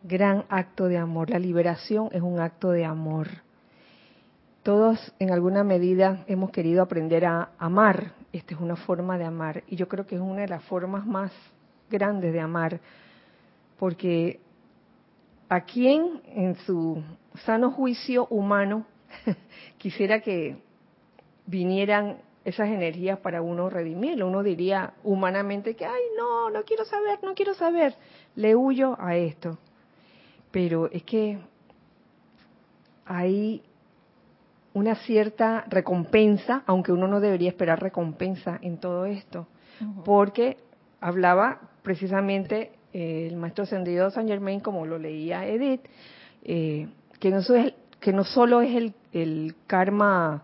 [0.03, 1.29] Gran acto de amor.
[1.29, 3.27] La liberación es un acto de amor.
[4.63, 8.13] Todos en alguna medida hemos querido aprender a amar.
[8.31, 9.63] Esta es una forma de amar.
[9.67, 11.31] Y yo creo que es una de las formas más
[11.89, 12.79] grandes de amar.
[13.79, 14.39] Porque
[15.49, 17.01] a quien en su
[17.45, 18.86] sano juicio humano
[19.77, 20.57] quisiera que
[21.45, 24.25] vinieran esas energías para uno redimirlo.
[24.25, 27.93] Uno diría humanamente que, ay, no, no quiero saber, no quiero saber,
[28.36, 29.57] le huyo a esto.
[30.49, 31.39] Pero es que
[33.05, 33.62] hay
[34.73, 39.47] una cierta recompensa, aunque uno no debería esperar recompensa en todo esto,
[40.05, 40.55] porque
[41.01, 45.81] hablaba precisamente el maestro ascendido San Germain, como lo leía Edith,
[46.43, 46.88] eh,
[47.19, 50.43] que, no es, que no solo es el, el karma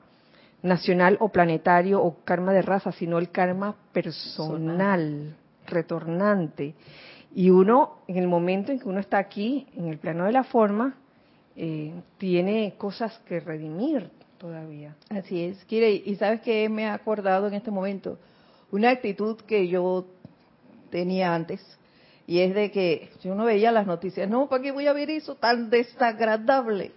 [0.63, 5.35] nacional o planetario o karma de raza, sino el karma personal,
[5.67, 6.73] retornante.
[7.35, 10.43] Y uno, en el momento en que uno está aquí, en el plano de la
[10.43, 10.95] forma,
[11.55, 14.95] eh, tiene cosas que redimir todavía.
[15.09, 18.17] Así es, Kire, y sabes que me ha acordado en este momento
[18.71, 20.05] una actitud que yo
[20.89, 21.61] tenía antes,
[22.25, 25.09] y es de que yo no veía las noticias, no, ¿para qué voy a ver
[25.09, 26.91] eso tan desagradable?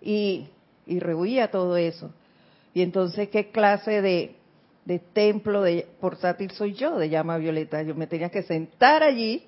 [0.00, 0.46] Y,
[0.86, 2.12] y rehuía todo eso.
[2.74, 4.36] Y entonces, ¿qué clase de,
[4.84, 7.82] de templo de portátil soy yo de llama violeta?
[7.82, 9.44] Yo me tenía que sentar allí,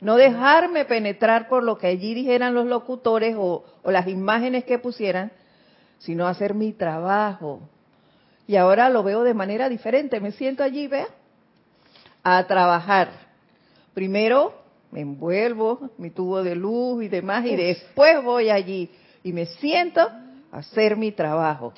[0.00, 4.78] no dejarme penetrar por lo que allí dijeran los locutores o, o las imágenes que
[4.78, 5.32] pusieran,
[5.98, 7.68] sino hacer mi trabajo.
[8.46, 10.20] Y ahora lo veo de manera diferente.
[10.20, 11.06] Me siento allí, vea,
[12.22, 13.10] a trabajar.
[13.94, 14.54] Primero
[14.90, 18.90] me envuelvo mi tubo de luz y demás, y después voy allí
[19.22, 21.72] y me siento a hacer mi trabajo,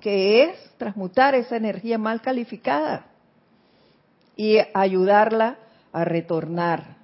[0.00, 3.06] que es transmutar esa energía mal calificada
[4.36, 5.58] y ayudarla
[5.92, 6.96] a retornar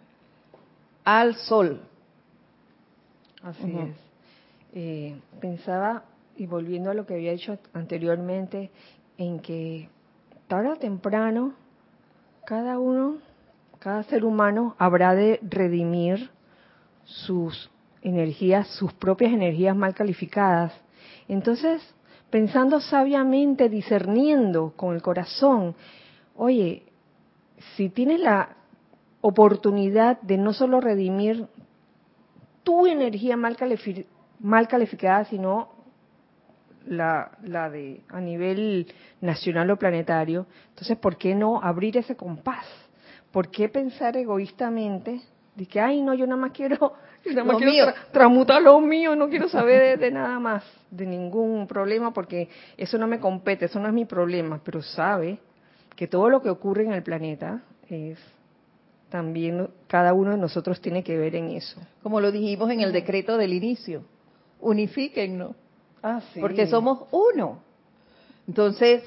[1.05, 1.83] al sol.
[3.43, 3.97] Así es.
[4.75, 6.05] Eh, pensaba
[6.37, 8.71] y volviendo a lo que había dicho anteriormente,
[9.19, 9.89] en que
[10.49, 11.55] tarde o temprano
[12.45, 13.19] cada uno,
[13.79, 16.31] cada ser humano habrá de redimir
[17.05, 17.71] sus
[18.03, 20.73] energías, sus propias energías mal calificadas.
[21.29, 21.83] Entonces,
[22.37, 25.75] pensando sabiamente, discerniendo con el corazón,
[26.35, 26.83] oye,
[27.75, 28.57] si tienes la
[29.23, 31.47] oportunidad de no solo redimir
[32.63, 35.71] tu energía mal, calificada, sino
[36.87, 38.87] la, la de a nivel
[39.23, 42.67] nacional o planetario, entonces ¿por qué no abrir ese compás?
[43.33, 45.23] ¿Por qué pensar egoístamente
[45.65, 46.77] que, ay, no, yo nada más quiero,
[47.25, 51.67] yo nada más quiero tramutar lo mío, no quiero saber de, nada más, de ningún
[51.67, 55.39] problema, porque eso no me compete, eso no es mi problema, pero sabe
[55.97, 58.19] que todo lo que ocurre en el planeta es
[59.09, 61.81] también cada uno de nosotros tiene que ver en eso.
[62.03, 64.03] Como lo dijimos en el decreto del inicio,
[64.61, 65.55] unifíquennos
[66.09, 67.59] Ah, Porque somos uno.
[68.47, 69.03] Entonces,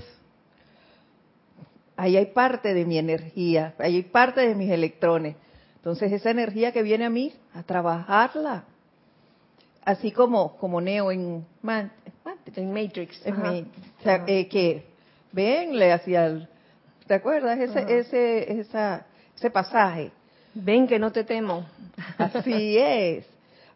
[1.95, 5.37] ahí hay parte de mi energía, ahí hay parte de mis electrones.
[5.79, 8.65] Entonces, esa energía que viene a mí, a trabajarla.
[9.83, 11.45] Así como, como Neo en,
[12.55, 13.21] en Matrix.
[13.25, 14.85] o sea, eh, que
[15.31, 16.47] venle hacia el...
[17.07, 17.57] ¿Te acuerdas?
[17.59, 20.11] Ese, ese, esa, ese pasaje.
[20.53, 21.65] Ven que no te temo.
[22.17, 23.25] Así es.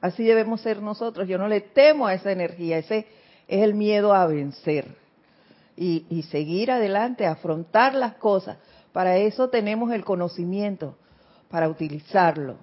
[0.01, 1.27] Así debemos ser nosotros.
[1.29, 3.07] Yo no le temo a esa energía, ese
[3.47, 4.85] es el miedo a vencer.
[5.77, 8.57] Y, seguir adelante, afrontar las cosas.
[8.91, 10.97] Para eso tenemos el conocimiento,
[11.53, 12.55] para utilizarlo.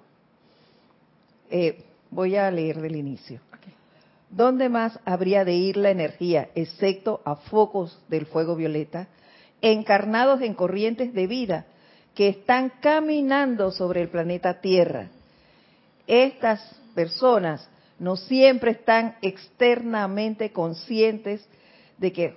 [1.49, 3.39] Eh, voy a leer del inicio.
[4.29, 9.07] ¿Dónde más habría de ir la energía, excepto a focos del fuego violeta,
[9.61, 11.67] encarnados en corrientes de vida
[12.15, 15.07] que están caminando sobre el planeta Tierra?
[16.05, 16.59] Estas
[16.93, 21.47] personas no siempre están externamente conscientes
[21.97, 22.35] de que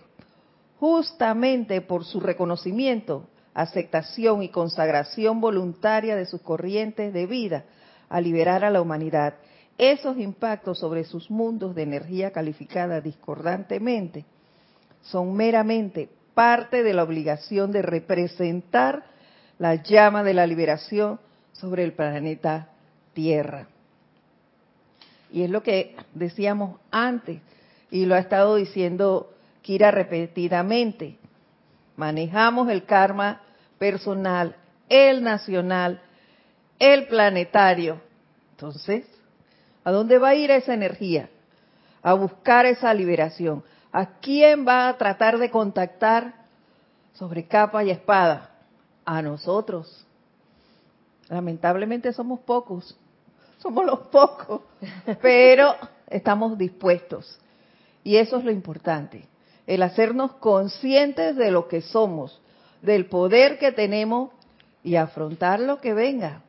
[0.78, 7.64] justamente por su reconocimiento, aceptación y consagración voluntaria de sus corrientes de vida
[8.08, 9.34] a liberar a la humanidad,
[9.78, 14.24] esos impactos sobre sus mundos de energía calificada discordantemente
[15.02, 19.04] son meramente parte de la obligación de representar
[19.58, 21.20] la llama de la liberación
[21.52, 22.68] sobre el planeta
[23.12, 23.68] Tierra.
[25.32, 27.40] Y es lo que decíamos antes,
[27.90, 31.16] y lo ha estado diciendo Kira repetidamente.
[31.96, 33.40] Manejamos el karma
[33.78, 34.56] personal,
[34.88, 36.00] el nacional,
[36.78, 38.00] el planetario.
[38.52, 39.06] Entonces,
[39.84, 41.30] ¿a dónde va a ir esa energía?
[42.02, 43.64] A buscar esa liberación.
[43.92, 46.34] ¿A quién va a tratar de contactar
[47.14, 48.50] sobre capa y espada?
[49.04, 50.06] A nosotros.
[51.28, 52.96] Lamentablemente somos pocos
[53.64, 54.60] somos los pocos,
[55.22, 55.74] pero
[56.08, 57.38] estamos dispuestos.
[58.04, 59.26] Y eso es lo importante,
[59.66, 62.42] el hacernos conscientes de lo que somos,
[62.84, 64.30] del poder que tenemos
[64.82, 66.42] y afrontar lo que venga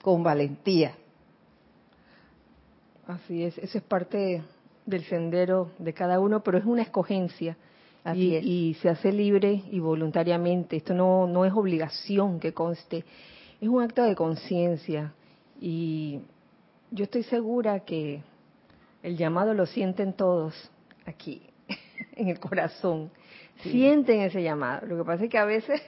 [0.00, 0.94] con valentía.
[3.06, 4.42] Así es, eso es parte
[4.86, 7.56] del sendero de cada uno, pero es una escogencia.
[8.14, 10.76] y, y, se hace libre y voluntariamente.
[10.76, 13.04] Esto no, no es obligación que conste,
[13.60, 15.12] es un acto de conciencia.
[15.60, 16.20] Y
[16.90, 18.22] yo estoy segura que
[19.02, 20.54] el llamado lo sienten todos
[21.04, 21.42] aquí,
[22.16, 23.10] en el corazón.
[23.62, 24.86] Sienten ese llamado.
[24.86, 25.82] Lo que pasa es que a veces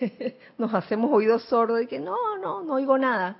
[0.58, 3.36] nos hacemos oídos sordos y que no, no, no oigo nada.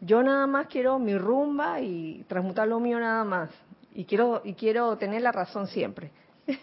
[0.00, 3.50] Yo nada más quiero mi rumba y transmutar lo mío nada más.
[3.94, 6.10] Y quiero, y quiero tener la razón siempre.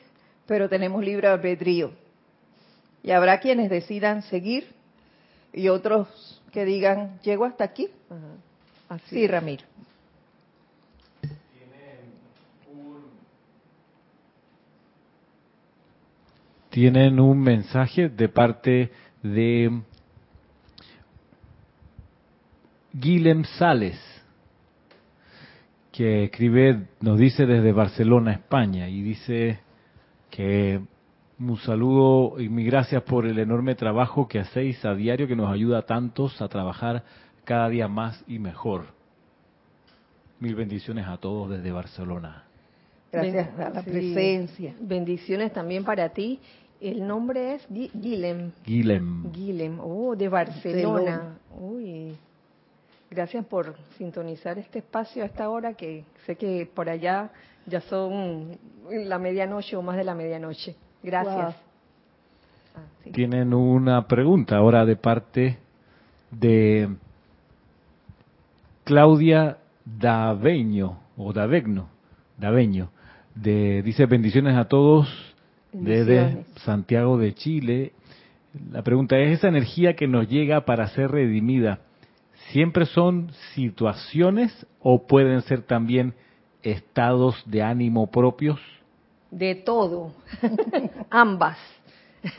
[0.47, 1.91] Pero tenemos libre albedrío.
[3.03, 4.67] Y habrá quienes decidan seguir
[5.53, 7.89] y otros que digan, llego hasta aquí.
[8.89, 9.63] Así sí, Ramiro.
[16.71, 18.91] Tienen un mensaje de parte
[19.21, 19.81] de
[22.93, 23.99] Guilhem Sales,
[25.91, 29.59] que escribe, nos dice desde Barcelona, España, y dice
[30.29, 30.79] que
[31.39, 35.51] un saludo y mi gracias por el enorme trabajo que hacéis a diario que nos
[35.51, 37.03] ayuda a tantos a trabajar
[37.43, 38.85] cada día más y mejor.
[40.39, 42.45] Mil bendiciones a todos desde Barcelona.
[43.11, 44.73] Gracias a la presencia.
[44.79, 46.39] Bendiciones también para ti.
[46.79, 48.51] El nombre es Guilhem.
[48.65, 49.31] Guilhem.
[49.31, 51.37] Guilhem, oh, de Barcelona.
[51.59, 52.15] Uy.
[53.09, 57.29] Gracias por sintonizar este espacio a esta hora que sé que por allá
[57.65, 58.57] ya son
[58.89, 60.75] la medianoche o más de la medianoche.
[61.03, 61.55] Gracias.
[62.75, 65.57] Ah, Tienen una pregunta ahora de parte
[66.31, 66.89] de
[68.85, 71.89] Claudia Daveño o Davegno,
[72.37, 72.89] Daveño,
[73.35, 75.07] de dice bendiciones a todos
[75.71, 77.93] desde Santiago de Chile.
[78.71, 81.79] La pregunta es esa energía que nos llega para ser redimida
[82.49, 84.51] ¿Siempre son situaciones
[84.81, 86.13] o pueden ser también
[86.63, 88.59] estados de ánimo propios?
[89.29, 90.11] De todo,
[91.09, 91.57] ambas,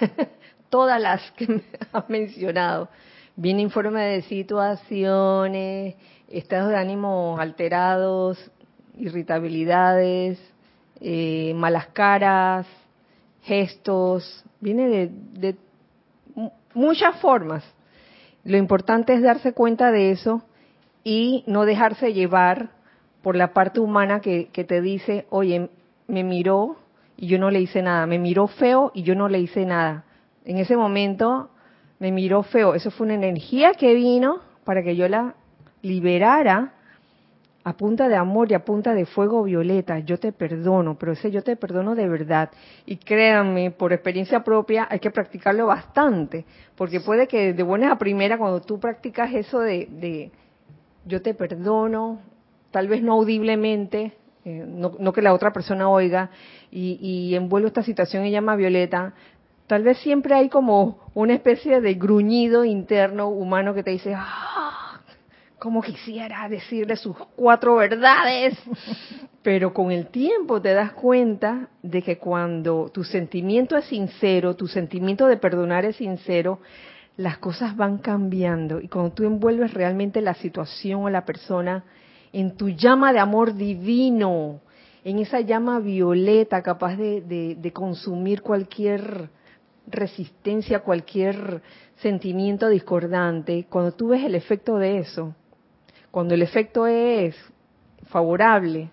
[0.68, 1.62] todas las que me
[1.92, 2.88] has mencionado.
[3.36, 5.94] Viene informe de situaciones,
[6.28, 8.50] estados de ánimo alterados,
[8.98, 10.38] irritabilidades,
[11.02, 12.66] eh, malas caras,
[13.42, 15.56] gestos, viene de, de
[16.74, 17.64] muchas formas.
[18.44, 20.42] Lo importante es darse cuenta de eso
[21.04, 22.70] y no dejarse llevar
[23.22, 25.70] por la parte humana que, te dice, oye,
[26.08, 26.76] me miró
[27.16, 30.04] y yo no le hice nada, me miró feo y yo no le hice nada.
[30.44, 31.50] En ese momento
[32.00, 35.34] me miró feo, eso fue una energía que vino para que yo la
[35.82, 36.72] liberara
[37.64, 41.30] a punta de amor y a punta de fuego violeta, yo te perdono, pero ese
[41.30, 42.50] yo te perdono de verdad.
[42.86, 46.44] Y créanme, por experiencia propia, hay que practicarlo bastante,
[46.76, 50.32] porque puede que de buenas a primera, cuando tú practicas eso de,
[51.04, 52.20] yo te perdono,
[52.72, 54.12] tal vez no audiblemente,
[54.44, 56.30] eh, no, que la otra persona oiga,
[56.70, 59.14] y, y envuelvo esta situación y llama Violeta,
[59.68, 64.71] tal vez siempre hay como una especie de gruñido interno humano que te dice, ¡ah!
[65.62, 68.58] Como quisiera decirle sus cuatro verdades,
[69.44, 74.66] pero con el tiempo te das cuenta de que cuando tu sentimiento es sincero, tu
[74.66, 76.58] sentimiento de perdonar es sincero,
[77.16, 78.80] las cosas van cambiando.
[78.80, 81.84] Y cuando tú envuelves realmente la situación o la persona
[82.32, 84.62] en tu llama de amor divino,
[85.04, 87.20] en esa llama violeta capaz de,
[87.56, 89.30] de consumir cualquier
[89.86, 91.62] resistencia, cualquier
[91.98, 95.36] sentimiento discordante, cuando tú ves el efecto de eso,
[96.12, 97.34] cuando el efecto es
[98.10, 98.90] favorable,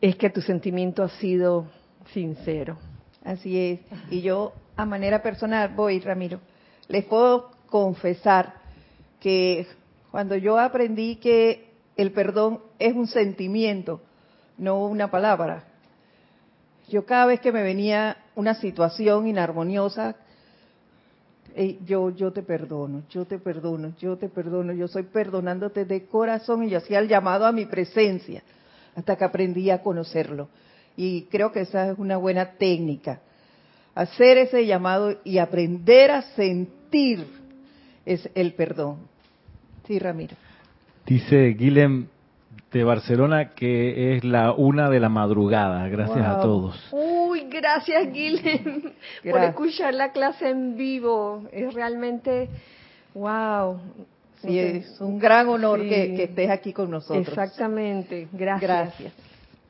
[0.00, 1.66] es que tu sentimiento ha sido
[2.12, 2.78] sincero.
[3.22, 3.80] Así es.
[4.10, 6.40] Y yo, a manera personal, voy, Ramiro,
[6.88, 8.54] les puedo confesar
[9.20, 9.66] que
[10.10, 14.00] cuando yo aprendí que el perdón es un sentimiento,
[14.56, 15.64] no una palabra,
[16.88, 20.16] yo cada vez que me venía una situación inarmoniosa,
[21.84, 26.64] yo, yo te perdono, yo te perdono, yo te perdono, yo soy perdonándote de corazón
[26.64, 28.42] y yo hacía el llamado a mi presencia
[28.94, 30.48] hasta que aprendí a conocerlo.
[30.96, 33.20] Y creo que esa es una buena técnica.
[33.94, 37.26] Hacer ese llamado y aprender a sentir
[38.04, 38.98] es el perdón.
[39.86, 40.36] Sí, Ramiro.
[41.06, 42.06] Dice Guilhem
[42.72, 45.88] de Barcelona que es la una de la madrugada.
[45.88, 46.76] Gracias a todos.
[47.50, 48.92] Gracias Guilhem
[49.30, 51.44] por escuchar la clase en vivo.
[51.52, 52.48] Es realmente,
[53.14, 53.78] wow.
[54.42, 57.28] Sí, es un gran honor que, estés aquí con nosotros.
[57.28, 58.70] Exactamente, gracias.
[58.70, 59.12] Gracias.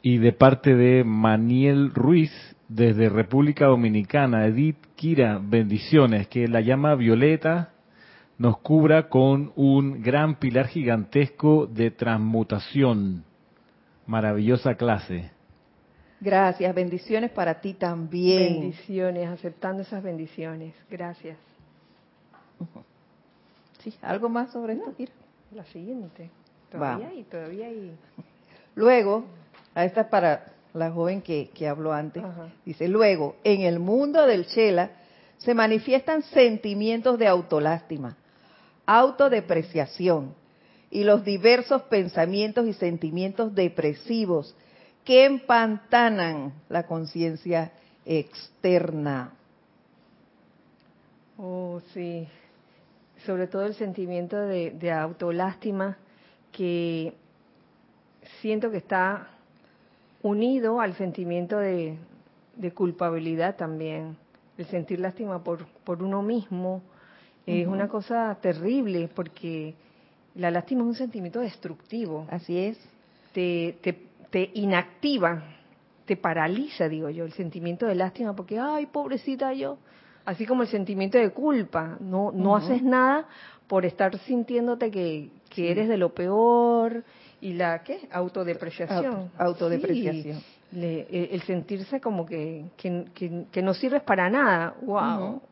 [0.03, 2.31] Y de parte de Maniel Ruiz,
[2.69, 7.71] desde República Dominicana, Edith Kira, bendiciones, que la llama Violeta
[8.39, 13.25] nos cubra con un gran pilar gigantesco de transmutación.
[14.07, 15.31] Maravillosa clase.
[16.21, 18.61] Gracias, bendiciones para ti también.
[18.61, 20.75] Bendiciones, aceptando esas bendiciones.
[20.91, 21.39] Gracias.
[23.83, 24.93] Sí, ¿algo más sobre esto,
[25.55, 26.29] La siguiente.
[26.71, 27.97] Todavía hay, todavía hay.
[28.75, 29.25] Luego,
[29.75, 32.23] a esta para la joven que, que habló antes,
[32.65, 34.91] dice, luego, en el mundo del Chela
[35.39, 38.17] se manifiestan sentimientos de autolástima,
[38.85, 40.35] autodepreciación
[40.91, 44.55] y los diversos pensamientos y sentimientos depresivos
[45.11, 47.73] que empantanan la conciencia
[48.07, 49.33] externa.
[51.37, 52.29] Oh, sí.
[53.27, 55.99] Sobre todo el sentimiento de, autolástima
[56.53, 57.13] que
[58.41, 59.31] siento que está
[60.23, 61.99] unido al sentimiento de
[62.73, 64.17] culpabilidad también,
[64.59, 66.83] el sentir lástima por, por uno mismo,
[67.47, 69.75] es una cosa terrible porque
[70.37, 72.29] la lástima es un sentimiento destructivo.
[72.31, 72.79] Así es.
[73.33, 75.43] Te, te, te inactiva,
[76.07, 79.79] te paraliza, digo yo, el sentimiento de lástima porque, ay, pobrecita yo.
[80.25, 81.97] Así como el sentimiento de culpa.
[82.01, 83.27] No, no haces nada
[83.67, 87.05] por estar sintiéndote que, que eres de lo peor
[87.41, 88.09] y la, ¿qué?
[88.11, 89.31] Autodepreciación.
[89.39, 90.43] autodepreciación.
[90.73, 94.75] Eh, el sentirse como que, que, no sirves para nada.
[94.83, 95.43] ¡Wow!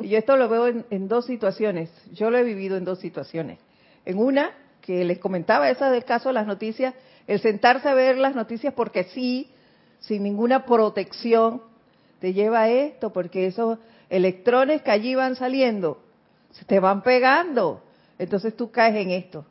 [0.00, 1.90] Y yo esto lo veo en, dos situaciones.
[2.12, 3.58] Yo lo he vivido en dos situaciones.
[4.06, 6.94] En una, que les comentaba, esa del caso de las noticias,
[7.26, 9.50] el sentarse a ver las noticias porque sí,
[10.00, 11.62] sin ninguna protección,
[12.20, 16.00] te lleva a esto, porque esos electrones que allí van saliendo,
[16.52, 17.82] se te van pegando.
[18.18, 19.44] Entonces tú caes en esto,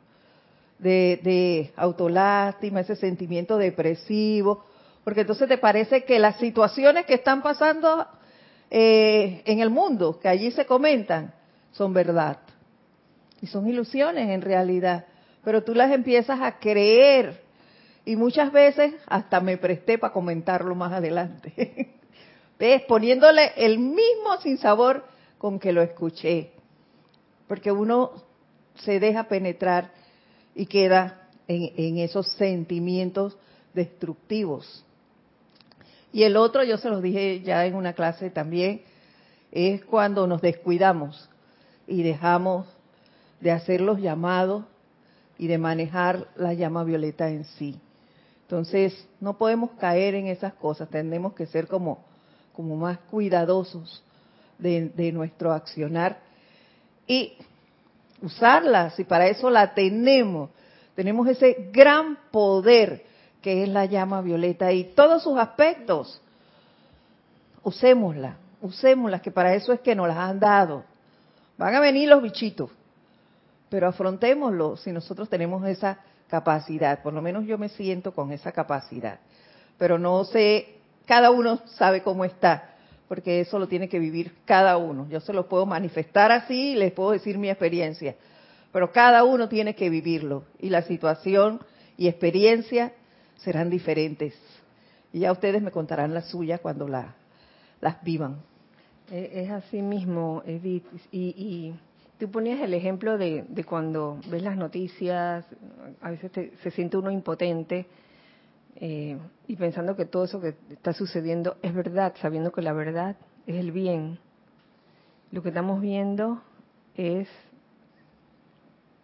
[0.78, 4.64] de, de autolástima, ese sentimiento depresivo,
[5.04, 8.06] porque entonces te parece que las situaciones que están pasando
[8.70, 11.32] eh, en el mundo, que allí se comentan,
[11.72, 12.38] son verdad.
[13.40, 15.06] Y son ilusiones en realidad.
[15.44, 17.45] Pero tú las empiezas a creer.
[18.06, 21.96] Y muchas veces hasta me presté para comentarlo más adelante.
[22.58, 22.82] ¿Ves?
[22.82, 25.04] Poniéndole el mismo sinsabor
[25.38, 26.52] con que lo escuché.
[27.48, 28.12] Porque uno
[28.76, 29.90] se deja penetrar
[30.54, 33.36] y queda en esos sentimientos
[33.74, 34.84] destructivos.
[36.12, 38.82] Y el otro, yo se los dije ya en una clase también,
[39.50, 41.28] es cuando nos descuidamos
[41.88, 42.66] y dejamos
[43.40, 44.64] de hacer los llamados
[45.38, 47.80] y de manejar la llama violeta en sí.
[48.46, 52.04] Entonces, no podemos caer en esas cosas, tenemos que ser como,
[52.52, 54.04] como más cuidadosos
[54.56, 56.20] de, de nuestro accionar
[57.08, 57.32] y
[58.22, 60.50] usarlas, y para eso la tenemos.
[60.94, 63.04] Tenemos ese gran poder
[63.42, 66.22] que es la llama violeta y todos sus aspectos.
[67.64, 70.84] Usémosla, usémosla, que para eso es que nos las han dado.
[71.58, 72.70] Van a venir los bichitos,
[73.68, 75.98] pero afrontémoslo si nosotros tenemos esa
[76.28, 77.02] capacidad.
[77.02, 79.20] Por lo menos yo me siento con esa capacidad.
[79.78, 82.74] Pero no sé, cada uno sabe cómo está,
[83.08, 85.06] porque eso lo tiene que vivir cada uno.
[85.08, 88.16] Yo se lo puedo manifestar así y les puedo decir mi experiencia,
[88.72, 90.44] pero cada uno tiene que vivirlo.
[90.58, 91.60] Y la situación
[91.96, 92.92] y experiencia
[93.36, 94.34] serán diferentes.
[95.12, 97.14] Y ya ustedes me contarán la suya cuando la,
[97.80, 98.38] las vivan.
[99.10, 100.84] E, es así mismo, Edith.
[101.12, 101.74] Y
[102.18, 105.44] tú ponías el ejemplo de, de, cuando ves las noticias,
[106.00, 106.30] a veces
[106.62, 107.86] se siente uno impotente
[108.76, 113.16] eh, y pensando que todo eso que está sucediendo es verdad, sabiendo que la verdad
[113.46, 114.18] es el bien.
[115.30, 116.42] Lo que estamos viendo
[116.94, 117.28] es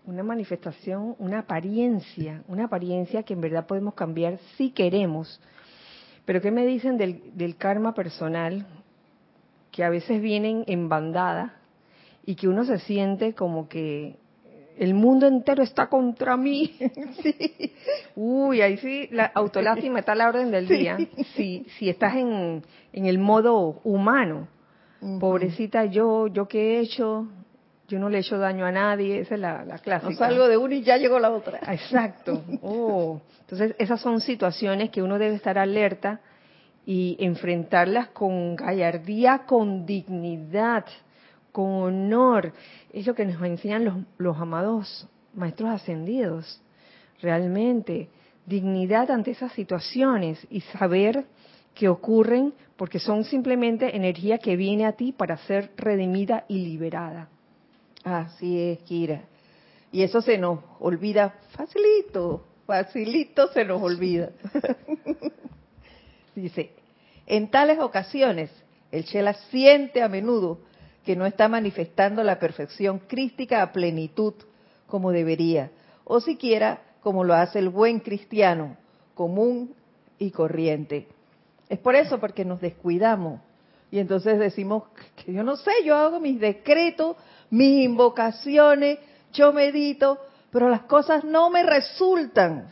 [0.04, 5.40] una manifestación, una apariencia, una apariencia que en verdad podemos cambiar si queremos.
[6.24, 8.66] Pero ¿qué me dicen del, del karma personal?
[9.70, 11.61] Que a veces vienen en bandada
[12.24, 14.16] y que uno se siente como que
[14.76, 16.76] el mundo entero está contra mí.
[17.22, 17.72] sí.
[18.16, 20.98] Uy, ahí sí, la autolástima está a la orden del día.
[21.34, 22.62] Si, si estás en,
[22.92, 24.48] en el modo humano.
[25.18, 27.26] Pobrecita yo, yo qué he hecho,
[27.88, 30.10] yo no le echo daño a nadie, esa es la, la clásica.
[30.10, 31.58] No salgo de una y ya llegó la otra.
[31.72, 32.44] Exacto.
[32.62, 33.20] Oh.
[33.40, 36.20] Entonces, esas son situaciones que uno debe estar alerta
[36.86, 40.84] y enfrentarlas con gallardía, con dignidad,
[41.52, 42.52] con honor.
[42.92, 46.60] Es lo que nos enseñan los, los amados maestros ascendidos.
[47.20, 48.08] Realmente,
[48.46, 51.26] dignidad ante esas situaciones y saber
[51.74, 57.28] que ocurren porque son simplemente energía que viene a ti para ser redimida y liberada.
[58.04, 59.22] Así es, Kira.
[59.92, 64.30] Y eso se nos olvida facilito, facilito se nos olvida.
[66.34, 66.72] Dice,
[67.26, 68.50] en tales ocasiones,
[68.90, 70.58] el Chela siente a menudo
[71.04, 74.34] que no está manifestando la perfección crística a plenitud
[74.86, 75.70] como debería,
[76.04, 78.76] o siquiera como lo hace el buen cristiano,
[79.14, 79.74] común
[80.18, 81.08] y corriente.
[81.68, 83.40] Es por eso, porque nos descuidamos.
[83.90, 84.84] Y entonces decimos
[85.16, 87.16] que yo no sé, yo hago mis decretos,
[87.50, 88.98] mis invocaciones,
[89.32, 90.18] yo medito,
[90.50, 92.68] pero las cosas no me resultan.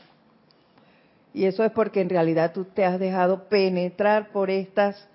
[1.32, 5.08] Y eso es porque en realidad tú te has dejado penetrar por estas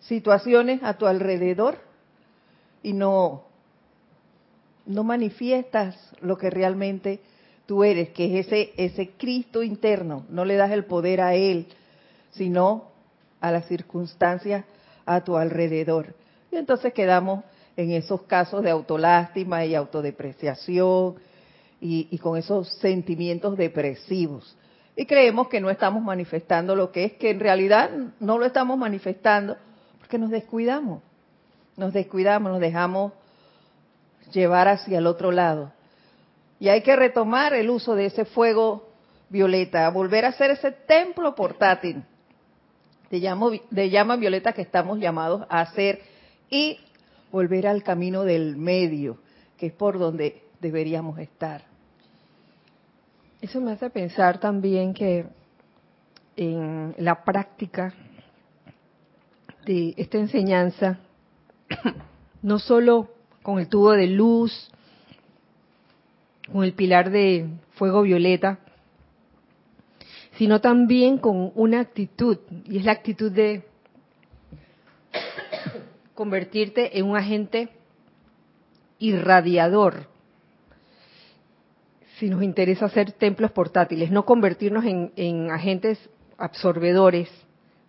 [0.00, 1.89] situaciones a tu alrededor
[2.82, 3.44] y no
[4.86, 7.20] no manifiestas lo que realmente
[7.66, 11.66] tú eres, que es ese ese Cristo interno, no le das el poder a él,
[12.32, 12.90] sino
[13.40, 14.64] a las circunstancias
[15.06, 16.14] a tu alrededor.
[16.52, 17.44] Y entonces quedamos
[17.76, 21.16] en esos casos de autolástima y autodepreciación
[21.80, 24.56] y, con esos sentimientos depresivos.
[24.96, 28.76] Y creemos que no estamos manifestando lo que es, que en realidad no lo estamos
[28.76, 29.56] manifestando
[29.98, 31.02] porque nos descuidamos.
[31.80, 33.12] Nos descuidamos, nos dejamos
[34.32, 35.72] llevar hacia el otro lado.
[36.60, 38.90] Y hay que retomar el uso de ese fuego
[39.30, 42.04] violeta, volver a hacer ese templo portátil
[43.10, 46.00] de de llama violeta que estamos llamados a hacer
[46.50, 46.78] y
[47.32, 49.18] volver al camino del medio,
[49.56, 51.62] que es por donde deberíamos estar.
[53.40, 55.24] Eso me hace pensar también que
[56.36, 57.94] en la práctica
[59.64, 60.98] de esta enseñanza,
[62.42, 63.08] no solo
[63.42, 64.70] con el tubo de luz,
[66.52, 68.58] con el pilar de fuego violeta,
[70.36, 73.64] sino también con una actitud, y es la actitud de
[76.14, 77.68] convertirte en un agente
[78.98, 80.08] irradiador.
[82.18, 85.98] Si nos interesa hacer templos portátiles, no convertirnos en, en agentes
[86.36, 87.30] absorbedores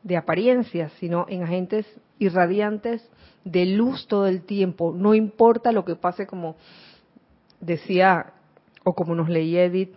[0.04, 1.86] de apariencias, sino en agentes
[2.18, 3.08] irradiantes
[3.44, 4.94] de luz todo el tiempo.
[4.96, 6.56] No importa lo que pase, como
[7.60, 8.34] decía
[8.84, 9.96] o como nos leía Edith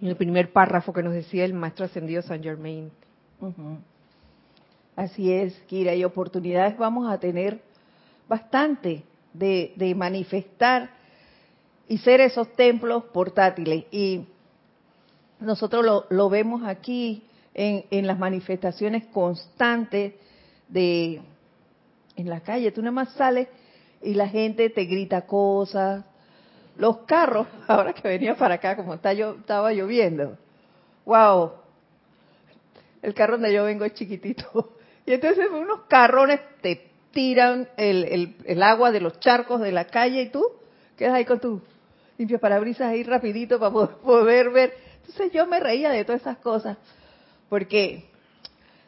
[0.00, 2.90] en el primer párrafo que nos decía el maestro ascendido San Germain.
[4.96, 7.62] Así es, Kira, y oportunidades vamos a tener
[8.28, 10.90] bastante de, de manifestar
[11.88, 13.84] y ser esos templos portátiles.
[13.90, 14.26] Y
[15.40, 17.22] nosotros lo, lo vemos aquí
[17.54, 20.14] en, en, las manifestaciones constantes
[20.68, 21.20] de
[22.16, 22.72] en la calle.
[22.72, 23.48] Tú nada más sales
[24.02, 26.04] y la gente te grita cosas.
[26.76, 30.38] Los carros, ahora que venía para acá, como está yo, estaba lloviendo,
[31.04, 31.52] wow,
[33.02, 34.76] el carro donde yo vengo es chiquitito.
[35.04, 39.86] Y entonces unos carrones te tiran el, el, el agua de los charcos de la
[39.86, 40.44] calle y tú
[40.96, 41.60] quedas ahí con tu
[42.18, 44.72] limpio parabrisas ahí rapidito para poder ver.
[45.00, 46.78] Entonces yo me reía de todas esas cosas,
[47.48, 48.04] porque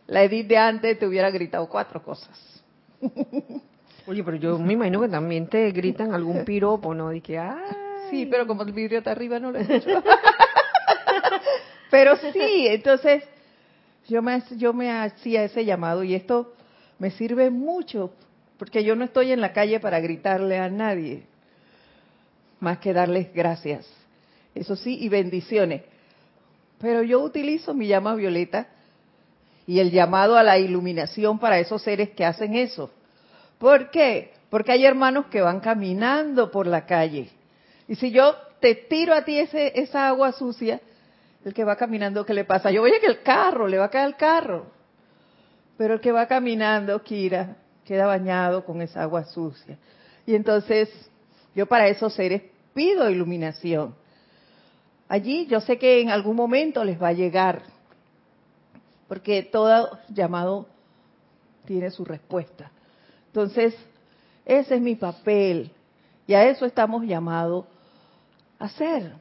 [0.06, 2.53] la Edith de antes te hubiera gritado cuatro cosas.
[4.06, 7.12] Oye, pero yo me imagino que también te gritan algún piropo, ¿no?
[7.12, 7.40] Y que,
[8.10, 10.02] Sí, pero como el vidrio está arriba no lo escucho.
[11.90, 13.24] pero sí, entonces
[14.08, 16.52] yo me, yo me hacía ese llamado y esto
[16.98, 18.12] me sirve mucho,
[18.58, 21.24] porque yo no estoy en la calle para gritarle a nadie,
[22.60, 23.88] más que darles gracias.
[24.54, 25.82] Eso sí, y bendiciones.
[26.78, 28.68] Pero yo utilizo mi llama violeta
[29.66, 32.90] y el llamado a la iluminación para esos seres que hacen eso.
[33.58, 34.32] ¿Por qué?
[34.50, 37.30] Porque hay hermanos que van caminando por la calle.
[37.88, 40.80] Y si yo te tiro a ti ese, esa agua sucia,
[41.44, 42.70] el que va caminando, ¿qué le pasa?
[42.70, 44.66] Yo voy a que el carro, le va a caer el carro.
[45.76, 49.76] Pero el que va caminando, Kira, queda bañado con esa agua sucia.
[50.26, 50.88] Y entonces,
[51.54, 52.42] yo para esos seres
[52.72, 53.94] pido iluminación.
[55.08, 57.62] Allí yo sé que en algún momento les va a llegar,
[59.08, 60.66] porque todo llamado
[61.66, 62.70] tiene su respuesta.
[63.26, 63.74] Entonces,
[64.44, 65.70] ese es mi papel
[66.26, 67.66] y a eso estamos llamados
[68.58, 69.12] a hacer.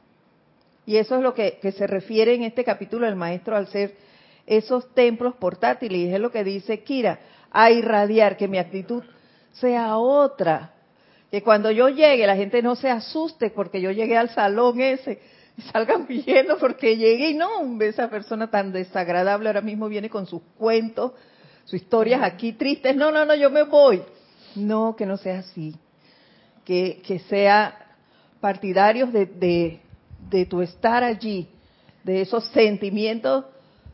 [0.86, 3.94] Y eso es lo que, que, se refiere en este capítulo el maestro al ser
[4.46, 5.98] esos templos portátiles.
[5.98, 7.18] Y es lo que dice Kira,
[7.50, 9.02] a irradiar, que mi actitud
[9.52, 10.72] sea otra.
[11.30, 15.20] Que cuando yo llegue la gente no se asuste porque yo llegué al salón ese
[15.56, 20.26] y salgan huyendo porque llegué y no, esa persona tan desagradable ahora mismo viene con
[20.26, 21.12] sus cuentos,
[21.64, 22.94] sus historias aquí tristes.
[22.96, 24.02] No, no, no, yo me voy.
[24.56, 25.74] No, que no sea así.
[26.64, 27.78] Que, que sea
[28.40, 29.80] partidarios de, de,
[30.30, 31.48] de tu estar allí,
[32.02, 33.44] de esos sentimientos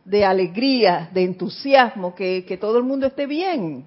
[0.05, 3.85] de alegría, de entusiasmo, que, que todo el mundo esté bien.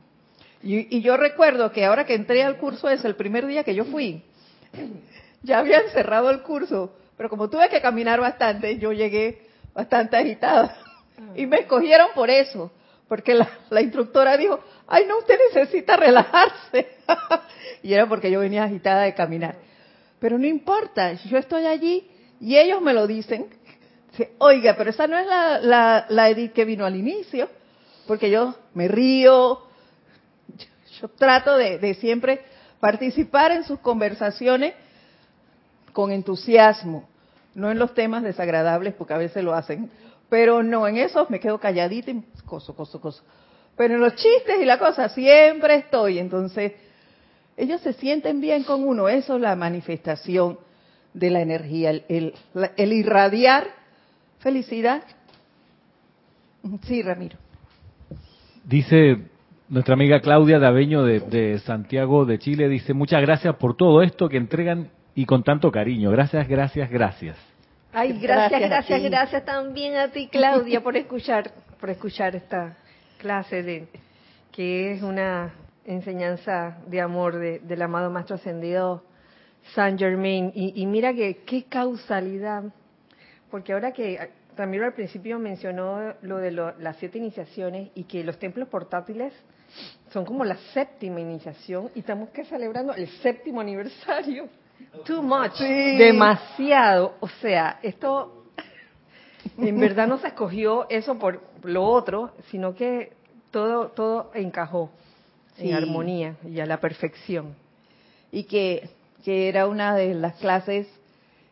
[0.62, 3.76] Y, y, yo recuerdo que ahora que entré al curso es el primer día que
[3.76, 4.24] yo fui,
[5.44, 6.94] ya habían cerrado el curso,
[7.24, 10.76] pero como tuve que caminar bastante, yo llegué bastante agitada.
[11.38, 12.70] Y me escogieron por eso,
[13.08, 16.98] porque la, la instructora dijo, ay no, usted necesita relajarse.
[17.82, 19.56] y era porque yo venía agitada de caminar.
[20.20, 22.12] Pero no importa, yo estoy allí
[22.42, 23.48] y ellos me lo dicen.
[24.40, 27.48] Oiga, pero esa no es la, la, la Edith que vino al inicio,
[28.06, 29.62] porque yo me río,
[30.58, 30.68] yo,
[31.00, 32.42] yo trato de, de siempre
[32.82, 34.74] participar en sus conversaciones
[35.94, 37.08] con entusiasmo,
[37.56, 39.90] no en los temas desagradables, porque a veces lo hacen,
[40.30, 43.24] pero no, en esos me quedo calladita y coso, coso, coso.
[43.76, 46.74] Pero en los chistes y la cosa siempre estoy, entonces
[47.58, 50.58] ellos se sienten bien con uno, eso es la manifestación
[51.14, 52.34] de la energía, el, el,
[52.78, 53.68] el irradiar
[54.40, 55.04] felicidad.
[56.84, 57.38] Sí, Ramiro.
[58.64, 59.18] Dice
[59.70, 64.30] nuestra amiga Claudia Daveño de, de Santiago de Chile, dice, muchas gracias por todo esto
[64.30, 66.12] que entregan y con tanto cariño.
[66.12, 67.38] Gracias, gracias, gracias.
[67.92, 72.76] Ay, gracias, gracias, gracias, gracias también a ti, Claudia, por escuchar, por escuchar esta
[73.20, 73.88] clase de
[74.52, 75.54] que es una
[75.86, 79.04] enseñanza de amor del amado Maestro Ascendido
[79.76, 80.52] San Germain.
[80.56, 82.64] Y, mira que qué causalidad,
[83.52, 88.40] porque ahora que también al principio mencionó lo de las siete iniciaciones y que los
[88.40, 89.34] templos portátiles
[90.12, 94.48] son como la séptima iniciación y estamos que celebrando el séptimo aniversario.
[95.06, 97.16] Too much, demasiado.
[97.20, 98.46] O sea, esto
[99.58, 103.14] en verdad no se escogió eso por lo otro, sino que
[103.52, 104.90] todo todo encajó
[105.58, 107.56] en armonía y a la perfección.
[108.32, 108.90] Y que,
[109.24, 110.88] que era una de las clases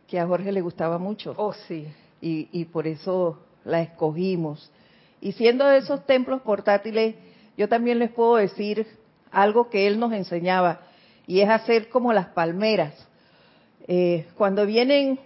[0.07, 1.33] que a Jorge le gustaba mucho.
[1.37, 1.87] Oh, sí.
[2.21, 4.71] Y, y por eso la escogimos.
[5.21, 7.15] Y siendo de esos templos portátiles,
[7.57, 8.87] yo también les puedo decir
[9.31, 10.81] algo que él nos enseñaba,
[11.27, 13.07] y es hacer como las palmeras.
[13.87, 15.19] Eh, cuando vienen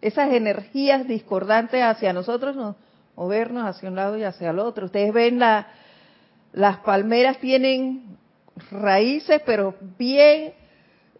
[0.00, 2.56] esas energías discordantes hacia nosotros,
[3.16, 4.86] movernos hacia un lado y hacia el otro.
[4.86, 5.68] Ustedes ven la,
[6.52, 8.16] las palmeras tienen
[8.70, 10.52] raíces, pero bien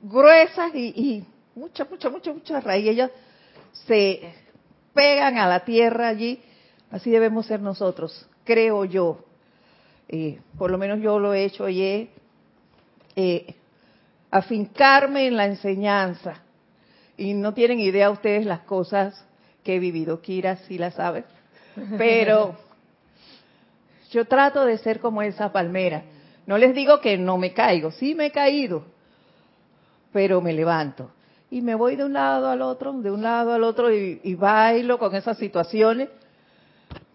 [0.03, 2.93] gruesas y, y muchas, muchas, muchas, muchas raíces.
[2.93, 3.11] Ellas
[3.87, 4.35] se
[4.95, 6.41] pegan a la tierra allí.
[6.91, 9.25] Así debemos ser nosotros, creo yo.
[10.09, 12.09] Eh, por lo menos yo lo he hecho y
[13.17, 13.55] eh,
[14.31, 16.43] afincarme en la enseñanza.
[17.17, 19.25] Y no tienen idea ustedes las cosas
[19.65, 20.21] que he vivido.
[20.21, 21.25] Kira sí la sabe.
[21.99, 22.57] Pero
[24.11, 26.03] yo trato de ser como esa palmera.
[26.47, 28.85] No les digo que no me caigo, sí me he caído,
[30.13, 31.11] pero me levanto.
[31.51, 34.99] Y me voy de un lado al otro, de un lado al otro y, bailo
[34.99, 36.09] con esas situaciones,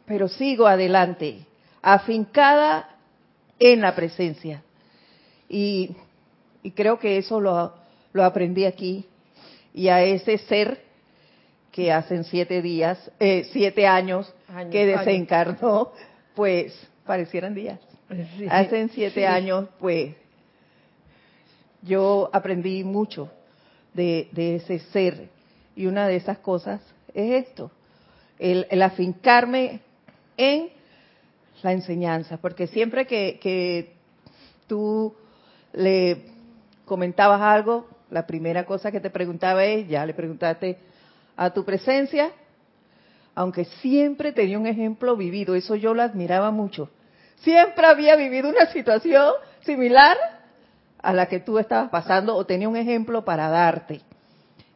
[0.05, 1.45] pero sigo adelante,
[1.81, 2.89] afincada
[3.57, 4.63] en la presencia.
[5.47, 5.95] Y,
[6.75, 7.73] creo que eso lo,
[8.21, 9.05] aprendí aquí.
[9.73, 10.79] Y a ese ser
[11.71, 14.33] que hace siete días, eh, siete años,
[14.69, 15.91] que desencarnó,
[16.35, 16.73] pues
[17.05, 17.79] parecieran días.
[18.49, 20.13] Hace siete años, pues,
[21.81, 23.31] yo aprendí mucho
[23.93, 25.29] de, ese ser.
[25.75, 26.81] Y una de esas cosas
[27.13, 27.71] es esto,
[28.37, 29.79] el, afincarme
[30.35, 30.69] en
[31.63, 33.93] la enseñanza, porque siempre que, que
[34.67, 35.13] tú
[35.73, 36.23] le
[36.85, 40.77] comentabas algo, la primera cosa que te preguntaba es, ya le preguntaste
[41.35, 42.31] a tu presencia,
[43.33, 46.89] aunque siempre tenía un ejemplo vivido, eso yo lo admiraba mucho.
[47.37, 50.17] Siempre había vivido una situación similar
[51.01, 54.01] a la que tú estabas pasando o tenía un ejemplo para darte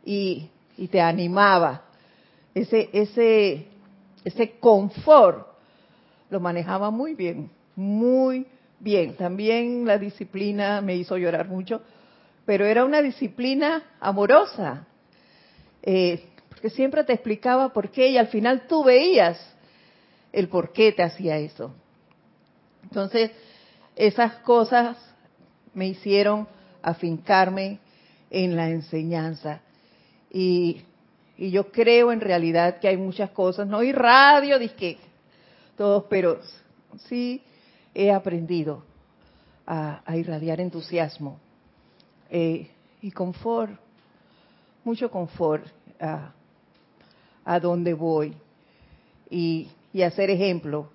[0.03, 0.49] y,
[0.89, 1.83] te animaba.
[2.53, 3.67] Ese, ese,
[4.23, 5.45] ese confort
[6.29, 8.47] lo manejaba muy bien, muy
[8.79, 9.15] bien.
[9.15, 11.81] También la disciplina me hizo llorar mucho,
[12.45, 14.85] pero era una disciplina amorosa.
[15.83, 16.23] Eh,
[16.61, 19.39] que siempre te explicaba por qué y al final tú veías
[20.33, 21.71] el por qué te hacía eso.
[22.81, 23.31] Entonces,
[23.95, 24.97] esas cosas
[25.75, 26.47] me hicieron
[26.81, 27.79] afincarme
[28.31, 29.61] en la enseñanza.
[30.31, 30.81] Y,
[31.37, 34.97] yo creo en realidad que hay muchas cosas, no hay radio, disque,
[35.75, 36.39] todos, pero
[37.09, 37.43] sí
[37.93, 38.85] he aprendido
[39.67, 41.39] a, irradiar entusiasmo
[42.37, 42.67] eh,
[43.01, 43.71] y confort,
[44.83, 45.65] mucho confort
[47.45, 48.35] a dónde voy
[49.29, 49.69] y,
[50.03, 50.89] hacer ejemplo.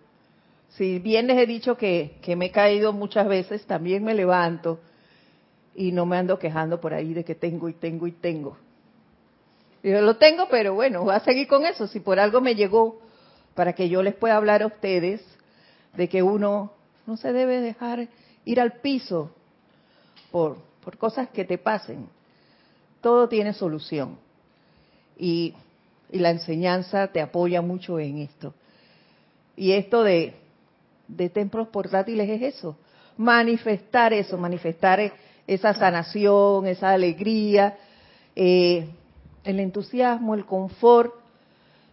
[0.68, 4.80] Si bien les he dicho que, me he caído muchas veces, también me levanto
[5.74, 8.58] y no me ando quejando por ahí de que tengo y tengo y tengo.
[9.82, 11.86] Yo lo tengo, pero bueno, voy a seguir con eso.
[11.86, 13.00] Si por algo me llegó
[13.54, 15.22] para que yo les pueda hablar a ustedes
[15.96, 16.72] de que uno
[17.06, 18.08] no se debe dejar
[18.44, 19.34] ir al piso
[20.30, 22.08] por, por cosas que te pasen.
[23.00, 24.18] Todo tiene solución.
[25.18, 25.54] Y
[26.12, 28.54] y la enseñanza te apoya mucho en esto.
[29.56, 30.34] Y esto de,
[31.32, 32.76] templos portátiles es eso,
[33.16, 35.12] manifestar eso, manifestar
[35.46, 37.76] esa sanación, esa alegría,
[38.34, 38.88] eh,
[39.44, 41.14] el entusiasmo, el confort,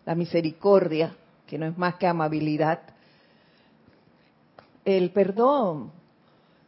[0.05, 1.15] la misericordia,
[1.45, 2.79] que no es más que amabilidad,
[4.85, 5.91] el perdón,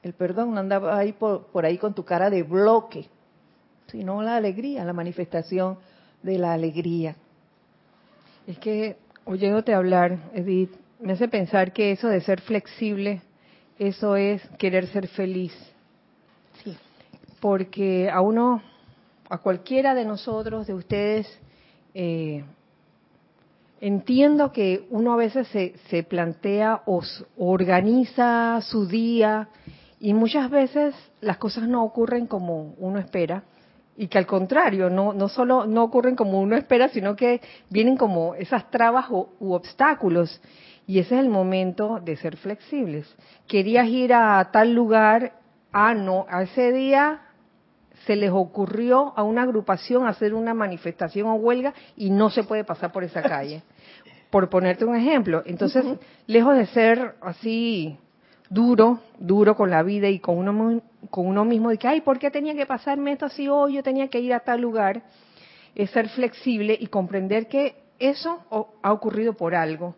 [0.03, 3.07] el perdón no andaba ahí por, por ahí con tu cara de bloque,
[3.87, 5.77] sino la alegría, la manifestación
[6.23, 7.15] de la alegría.
[8.47, 13.21] Es que oyéndote hablar, Edith, me hace pensar que eso de ser flexible,
[13.77, 15.53] eso es querer ser feliz.
[16.63, 16.75] Sí.
[17.39, 18.61] Porque a uno,
[19.29, 21.39] a cualquiera de nosotros, de ustedes,
[21.93, 22.43] eh,
[23.81, 27.01] entiendo que uno a veces se, se plantea o
[27.37, 29.49] organiza su día
[29.99, 33.43] y muchas veces las cosas no ocurren como uno espera
[33.97, 37.97] y que al contrario, no, no solo no ocurren como uno espera, sino que vienen
[37.97, 40.41] como esas trabas u obstáculos.
[40.87, 43.13] Y ese es el momento de ser flexibles.
[43.45, 45.33] Querías ir a tal lugar
[45.71, 47.21] ah, no, a ese día
[48.05, 52.63] se les ocurrió a una agrupación hacer una manifestación o huelga y no se puede
[52.63, 53.63] pasar por esa calle.
[54.29, 55.41] Por ponerte un ejemplo.
[55.47, 55.83] Entonces,
[56.27, 57.97] lejos de ser así
[58.49, 62.19] duro, duro con la vida y con uno, con uno mismo, de que, ay, ¿por
[62.19, 63.75] qué tenía que pasarme esto así hoy?
[63.75, 65.03] Yo tenía que ir a tal lugar.
[65.75, 68.39] Es ser flexible y comprender que eso
[68.81, 69.95] ha ocurrido por algo.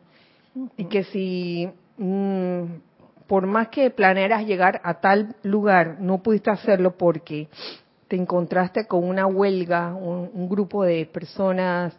[0.75, 2.63] Y que si mm,
[3.27, 7.47] por más que planearas llegar a tal lugar, no pudiste hacerlo porque
[8.09, 11.93] te encontraste con una huelga, un, grupo de personas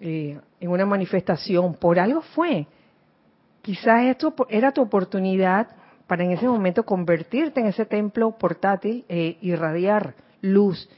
[0.00, 2.66] eh, en una manifestación, por algo fue.
[3.62, 5.68] Quizás esto era tu oportunidad
[6.06, 10.88] para en ese momento convertirte en ese templo portátil e irradiar luz.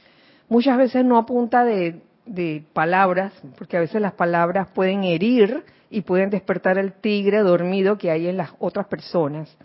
[0.48, 6.02] Muchas veces no apunta de, de palabras, porque a veces las palabras pueden herir y
[6.02, 9.56] pueden despertar el tigre dormido que hay en las otras personas,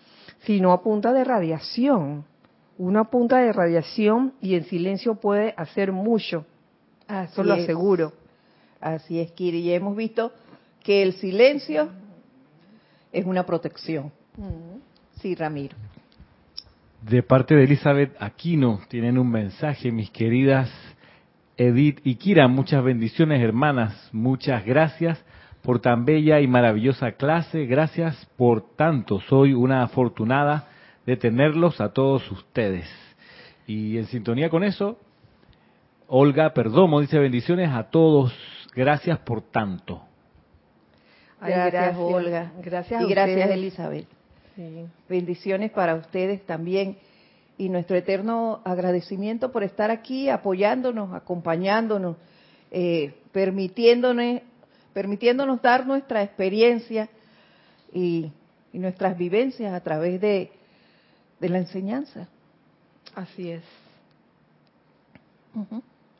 [0.44, 2.26] sino a punta de radiación.
[2.78, 6.46] Una punta de radiación y en silencio puede hacer mucho.
[7.10, 8.14] Eso lo aseguro.
[8.80, 9.60] Así es, Kiri.
[9.60, 10.32] Y hemos visto
[10.84, 11.90] que el silencio
[13.12, 14.12] es una protección.
[15.22, 15.76] Sí, Ramiro.
[17.02, 20.70] De parte de Elizabeth Aquino, tienen un mensaje, mis queridas
[21.60, 22.48] Edith y Kira.
[22.48, 24.10] Muchas bendiciones, hermanas.
[24.14, 25.24] Muchas gracias
[25.62, 27.66] por tan bella y maravillosa clase.
[27.66, 29.20] Gracias por tanto.
[29.28, 30.70] Soy una afortunada
[31.06, 32.90] de tenerlos a todos ustedes.
[33.68, 35.00] Y en sintonía con eso,
[36.08, 38.34] Olga Perdomo dice bendiciones a todos.
[38.74, 40.02] Gracias por tanto.
[41.42, 42.52] gracias, Olga.
[42.64, 43.04] Gracias.
[43.04, 44.19] Y gracias, Elizabeth.
[45.08, 46.98] Bendiciones para ustedes también.
[47.58, 52.18] Y nuestro eterno agradecimiento por estar aquí apoyándonos, acompañándonos,
[52.72, 54.42] eh, permitiéndonos
[54.94, 57.10] permitiéndonos dar nuestra experiencia
[57.94, 58.32] y,
[58.74, 60.52] nuestras vivencias a través de,
[61.40, 62.28] la enseñanza.
[63.16, 63.64] Así es.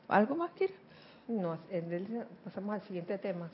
[0.08, 0.74] ¿Algo más, Kira?
[1.28, 1.58] No,
[2.44, 3.50] pasamos al siguiente tema.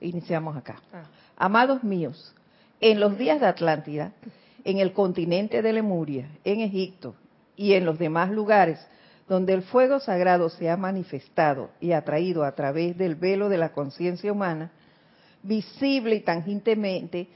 [0.00, 0.80] Iniciamos acá.
[0.92, 1.04] Ah.
[1.36, 2.34] Amados míos,
[2.80, 4.12] en los días de Atlántida,
[4.64, 7.14] en el continente de Lemuria, en Egipto
[7.56, 8.78] y en los demás lugares
[9.28, 13.72] donde el fuego sagrado se ha manifestado y atraído a través del velo de la
[13.72, 14.70] conciencia humana,
[15.42, 17.28] visible y tangientemente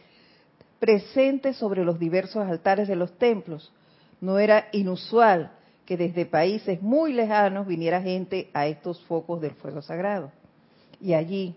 [0.79, 3.73] presente sobre los diversos altares de los templos,
[4.21, 5.53] no era inusual
[5.85, 10.31] que desde países muy lejanos viniera gente a estos focos del fuego sagrado.
[11.01, 11.57] Y allí,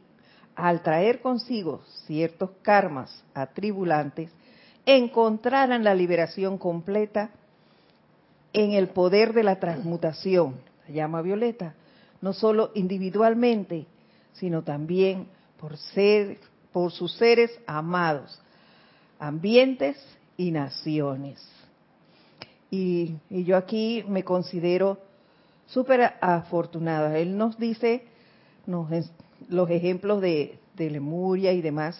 [0.56, 4.30] al traer consigo ciertos karmas atribulantes,
[4.86, 7.32] encontraran la liberación completa
[8.54, 10.56] en el poder de la transmutación,
[10.88, 11.76] la llama violeta,
[12.22, 13.86] no solo individualmente,
[14.34, 15.28] sino también
[15.60, 16.40] por ser,
[16.72, 18.42] por sus seres amados,
[19.20, 19.98] ambientes
[20.38, 21.42] y naciones.
[22.70, 24.98] Y, yo aquí me considero
[25.68, 27.18] súper afortunada.
[27.20, 28.04] Él nos dice
[29.50, 32.00] los ejemplos de, de Lemuria y demás,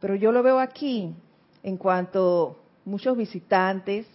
[0.00, 1.14] pero yo lo veo aquí
[1.62, 4.06] en cuanto muchos visitantes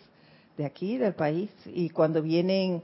[0.58, 2.82] de aquí, del país, y cuando vienen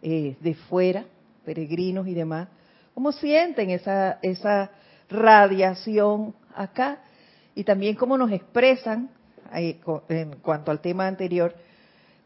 [0.00, 1.04] eh, de fuera,
[1.44, 2.48] peregrinos y demás,
[2.94, 4.70] ¿cómo sienten esa, esa
[5.08, 7.00] radiación acá?
[7.54, 9.10] Y también cómo nos expresan,
[9.52, 11.54] eh, en cuanto al tema anterior,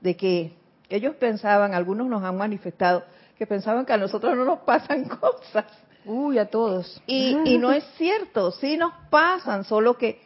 [0.02, 0.52] de que
[0.90, 3.04] ellos pensaban, algunos nos han manifestado,
[3.38, 5.66] que pensaban que a nosotros no nos pasan cosas.
[6.04, 7.00] Uy, a todos.
[7.06, 10.20] Y, y no es cierto, sí nos pasan, solo que,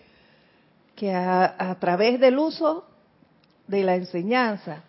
[0.96, 2.84] que a través del uso
[3.66, 4.82] de la enseñanza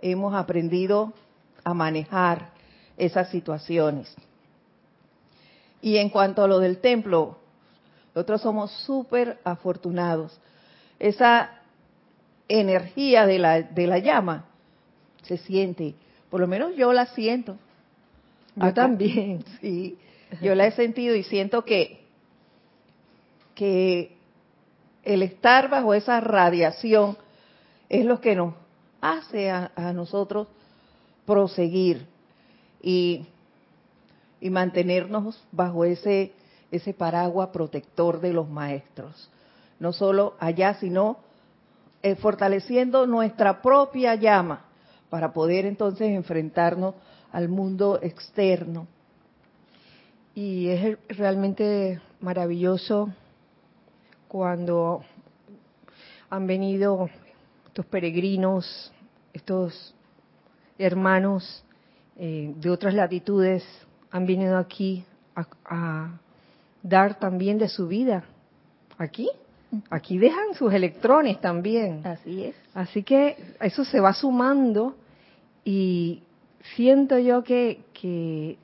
[0.00, 1.12] hemos aprendido
[1.64, 2.50] a manejar
[2.96, 4.14] esas situaciones.
[5.80, 7.38] Y en cuanto a lo del templo,
[8.14, 10.38] nosotros somos súper afortunados.
[10.98, 11.50] Esa
[12.48, 14.46] energía de la, de la llama
[15.22, 15.94] se siente,
[16.30, 17.56] por lo menos yo la siento.
[18.56, 19.44] Yo también.
[19.60, 19.96] Sí,
[20.40, 22.04] yo la he sentido y siento que,
[23.54, 24.16] que
[25.04, 27.16] el estar bajo esa radiación
[27.88, 28.54] es lo que nos
[29.00, 30.48] hace a, nosotros
[31.24, 32.06] proseguir
[32.82, 33.26] y,
[34.40, 36.32] y, mantenernos bajo ese,
[36.70, 39.30] ese paraguas protector de los maestros.
[39.78, 41.18] No solo allá, sino
[42.02, 44.64] eh, fortaleciendo nuestra propia llama
[45.10, 46.94] para poder entonces enfrentarnos
[47.32, 48.86] al mundo externo.
[50.38, 53.12] Y es realmente maravilloso
[54.28, 55.02] cuando
[56.30, 57.10] han venido
[57.66, 58.92] estos peregrinos,
[59.32, 59.96] estos
[60.78, 61.64] hermanos
[62.16, 63.64] eh, de otras latitudes
[64.12, 66.20] han venido aquí a,
[66.84, 68.22] dar también de su vida,
[68.96, 69.28] aquí,
[69.90, 72.06] aquí dejan sus electrones también.
[72.06, 72.54] Así es.
[72.74, 74.94] Así que eso se va sumando
[75.64, 76.22] y
[76.76, 78.56] siento yo que, que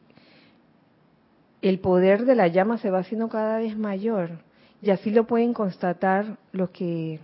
[1.64, 4.38] el poder de la llama se va haciendo cada vez mayor.
[4.82, 7.20] Y así lo pueden constatar los que,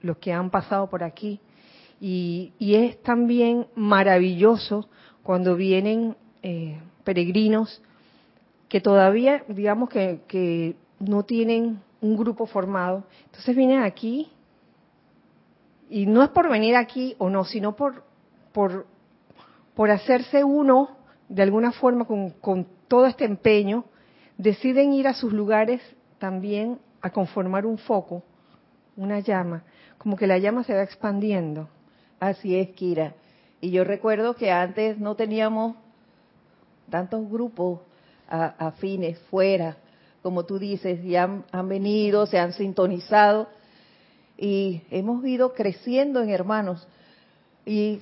[0.00, 1.40] los que han pasado por aquí.
[2.00, 4.88] Y, es también maravilloso
[5.24, 7.82] cuando vienen eh, peregrinos
[8.68, 13.02] que todavía, digamos que, que no tienen un grupo formado.
[13.26, 14.30] Entonces vienen aquí
[15.88, 18.04] y no es por venir aquí o no, sino por,
[18.52, 18.86] por,
[19.74, 20.90] por hacerse uno
[21.28, 23.84] de alguna forma con, con todo este empeño,
[24.36, 25.80] deciden ir a sus lugares
[26.18, 28.24] también a conformar un foco,
[28.96, 29.62] una llama,
[29.96, 31.68] como que la llama se va expandiendo.
[32.18, 33.14] Así es, Kira.
[33.60, 35.76] Y yo recuerdo que antes no teníamos
[36.90, 37.78] tantos grupos
[38.28, 39.76] afines fuera,
[40.20, 43.48] como tú dices, y han, han venido, se han sintonizado
[44.36, 46.88] y hemos ido creciendo en hermanos.
[47.64, 48.00] Y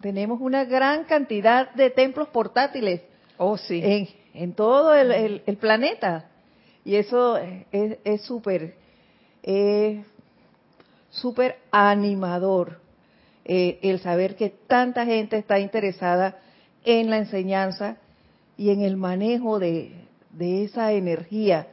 [0.00, 3.02] tenemos una gran cantidad de templos portátiles.
[3.38, 3.80] Oh, sí.
[4.34, 6.26] En, todo el, el, planeta.
[6.84, 8.74] Y eso es súper,
[9.42, 10.04] es
[11.10, 12.80] súper animador
[13.44, 16.38] eh, el saber que tanta gente está interesada
[16.84, 17.96] en la enseñanza
[18.56, 19.92] y en el manejo de,
[20.30, 21.68] de esa energía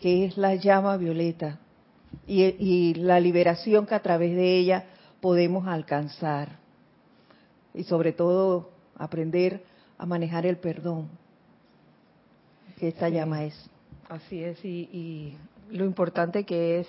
[0.00, 1.58] que es la llama violeta
[2.26, 4.84] y, y, la liberación que a través de ella
[5.20, 6.58] podemos alcanzar.
[7.74, 9.64] Y sobre todo aprender
[9.98, 11.08] a manejar el perdón
[12.78, 13.70] que esta llama es.
[14.08, 15.38] Así es, y, y
[15.70, 16.88] lo importante que es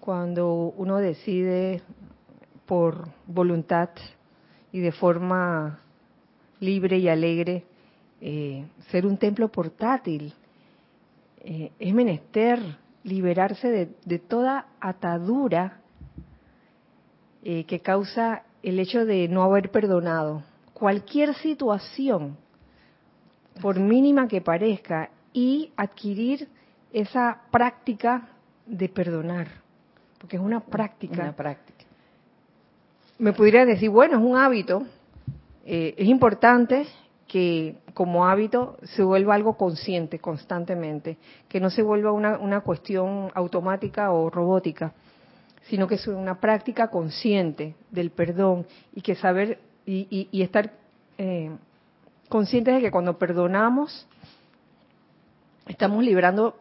[0.00, 1.82] cuando uno decide
[2.66, 3.90] por voluntad
[4.72, 5.78] y de forma
[6.58, 7.64] libre y alegre
[8.20, 10.32] eh, ser un templo portátil.
[11.40, 12.60] Eh, es menester
[13.02, 15.80] liberarse de, toda atadura
[17.42, 20.44] eh, que causa el hecho de no haber perdonado.
[20.74, 22.36] Cualquier situación,
[23.60, 26.48] por mínima que parezca, y adquirir
[26.92, 28.28] esa práctica
[28.66, 29.48] de perdonar,
[30.18, 31.22] porque es una práctica.
[31.22, 31.84] Una práctica.
[33.18, 34.84] Me podría decir, bueno, es un hábito,
[35.64, 36.86] es importante
[37.26, 41.16] que como hábito se vuelva algo consciente constantemente,
[41.48, 44.92] que no se vuelva una, una cuestión automática o robótica,
[45.68, 50.72] sino que es una práctica consciente del perdón y que saber y, y, estar
[51.18, 51.50] eh,
[52.28, 54.06] conscientes de que cuando perdonamos
[55.66, 56.56] estamos liberando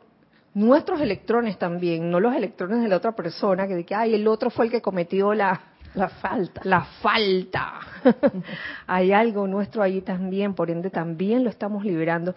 [0.53, 4.27] nuestros electrones también, no los electrones de la otra persona, que de que, ay, el
[4.27, 5.61] otro fue el que cometió la,
[5.93, 6.61] la falta.
[6.63, 7.79] La falta.
[8.87, 12.35] Hay algo nuestro ahí también, por ende también lo estamos liberando.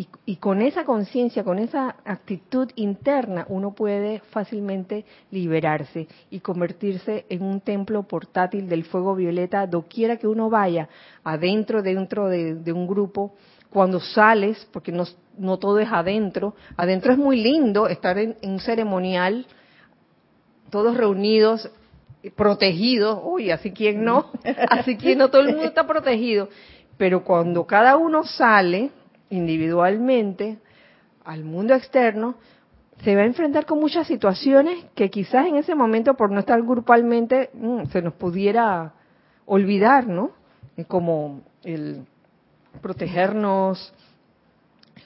[0.00, 7.26] Y, y con esa conciencia, con esa actitud interna, uno puede fácilmente liberarse y convertirse
[7.28, 10.88] en un templo portátil del fuego violeta, doquiera que uno vaya,
[11.22, 13.34] adentro, dentro de, un grupo,
[13.68, 15.04] cuando sales, porque no,
[15.36, 19.46] no, todo es adentro, adentro es muy lindo estar en un ceremonial,
[20.70, 21.70] todos reunidos
[22.36, 24.30] protegido, uy, así quien no,
[24.70, 26.48] así quien no, todo el mundo está protegido,
[26.96, 28.92] pero cuando cada uno sale
[29.30, 30.58] individualmente
[31.24, 32.36] al mundo externo,
[33.02, 36.60] se va a enfrentar con muchas situaciones que quizás en ese momento, por no estar
[36.62, 38.92] grupalmente, mm, se nos pudiera
[39.46, 40.32] olvidar, ¿no?
[40.86, 42.04] Como el
[42.82, 43.92] protegernos,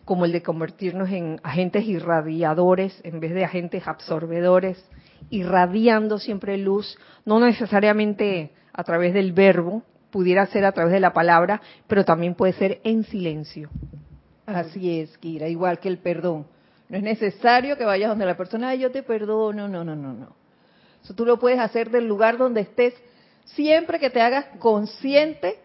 [0.04, 4.84] como el de convertirnos en agentes irradiadores en vez de agentes absorbedores,
[5.30, 11.12] irradiando siempre luz, no necesariamente a través del verbo, pudiera ser a través de la
[11.12, 13.70] palabra, pero también puede ser en silencio.
[14.46, 16.46] Así es, Kira, igual que el perdón.
[16.88, 20.12] No es necesario que vayas donde la persona, Ay, yo te perdono, no, no, no,
[20.12, 20.36] no.
[21.02, 22.94] Eso tú lo puedes hacer del lugar donde estés,
[23.44, 25.58] siempre que te hagas consciente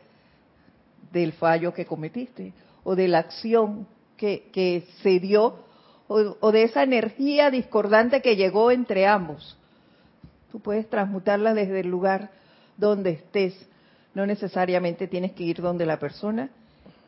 [1.12, 2.54] del fallo que cometiste
[2.84, 5.64] o de la acción que, que se dio
[6.10, 9.56] o, de esa energía discordante que llegó entre ambos.
[10.52, 12.32] Tú puedes transmutarla desde el lugar
[12.78, 13.54] donde estés.
[14.16, 16.50] No necesariamente tienes que ir donde la persona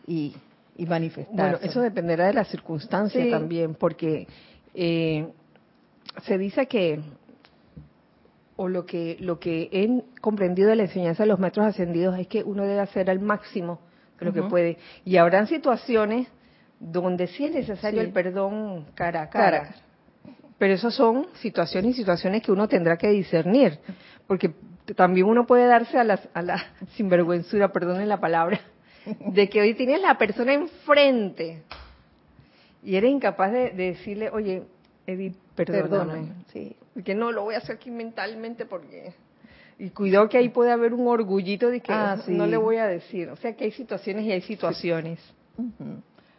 [0.05, 0.35] y,
[0.77, 1.35] y manifestar.
[1.35, 4.27] Bueno, eso dependerá de la circunstancia también, porque
[4.73, 5.27] eh,
[6.23, 7.01] se dice que
[8.55, 12.27] o lo que lo que he comprendido de la enseñanza de los maestros ascendidos es
[12.27, 13.79] que uno debe hacer al máximo
[14.19, 14.77] de lo que puede.
[15.03, 16.27] Y habrán situaciones
[16.79, 19.75] donde sí es necesario el perdón cara a cara.
[20.57, 23.79] Pero esas son situaciones y situaciones que uno tendrá que discernir,
[24.27, 24.53] porque
[24.95, 26.63] también uno puede darse a, a la
[26.95, 28.59] sinvergüenzura, perdonen la palabra,
[29.05, 31.63] de que hoy tienes la persona enfrente
[32.83, 34.63] y eres incapaz de, decirle, oye,
[35.05, 36.33] Edith, perdóname.
[36.51, 36.75] sí.
[37.05, 39.13] Que no lo voy a hacer aquí mentalmente porque...
[39.79, 42.31] Y cuidado que ahí puede haber un orgullito de que Ah, sí.
[42.33, 43.29] no le voy a decir.
[43.29, 45.19] O sea que hay situaciones y hay situaciones.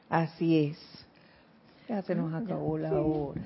[0.09, 1.05] Así es.
[1.89, 3.41] Ya se nos acabó la hora.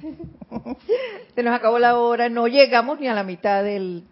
[1.35, 2.29] se nos acabó la hora.
[2.29, 4.05] No llegamos ni a la mitad del,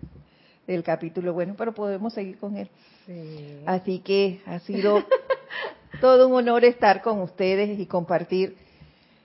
[0.67, 1.35] del capítulo.
[1.35, 2.71] Bueno, pero podemos seguir con él.
[3.07, 3.63] Sí.
[3.67, 5.03] Así que ha sido
[6.01, 8.57] todo un honor estar con ustedes y compartir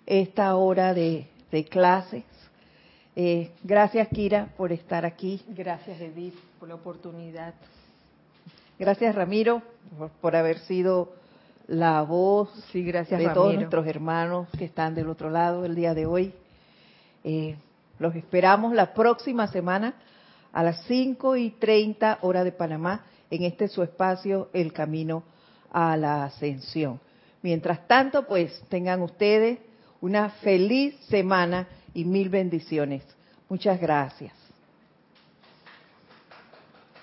[0.06, 2.24] esta hora de, de clases.
[3.16, 5.42] Eh, gracias, Kira, por estar aquí.
[5.50, 7.54] Gracias, Edith, por la oportunidad.
[8.78, 9.62] Gracias, Ramiro,
[9.98, 11.14] por, por haber sido
[11.68, 13.42] la voz Sí, gracias, de Ramiro.
[13.44, 16.34] todos nuestros hermanos que están del otro lado el día de hoy.
[17.24, 17.56] Eh,
[18.00, 19.94] los esperamos la próxima semana
[20.54, 25.24] a las 5 y 30 hora de Panamá en este su espacio, El Camino
[25.72, 27.00] a la Ascensión.
[27.42, 29.60] Mientras tanto, pues tengan ustedes
[30.02, 33.04] una feliz semana y mil bendiciones.
[33.48, 34.34] Muchas gracias.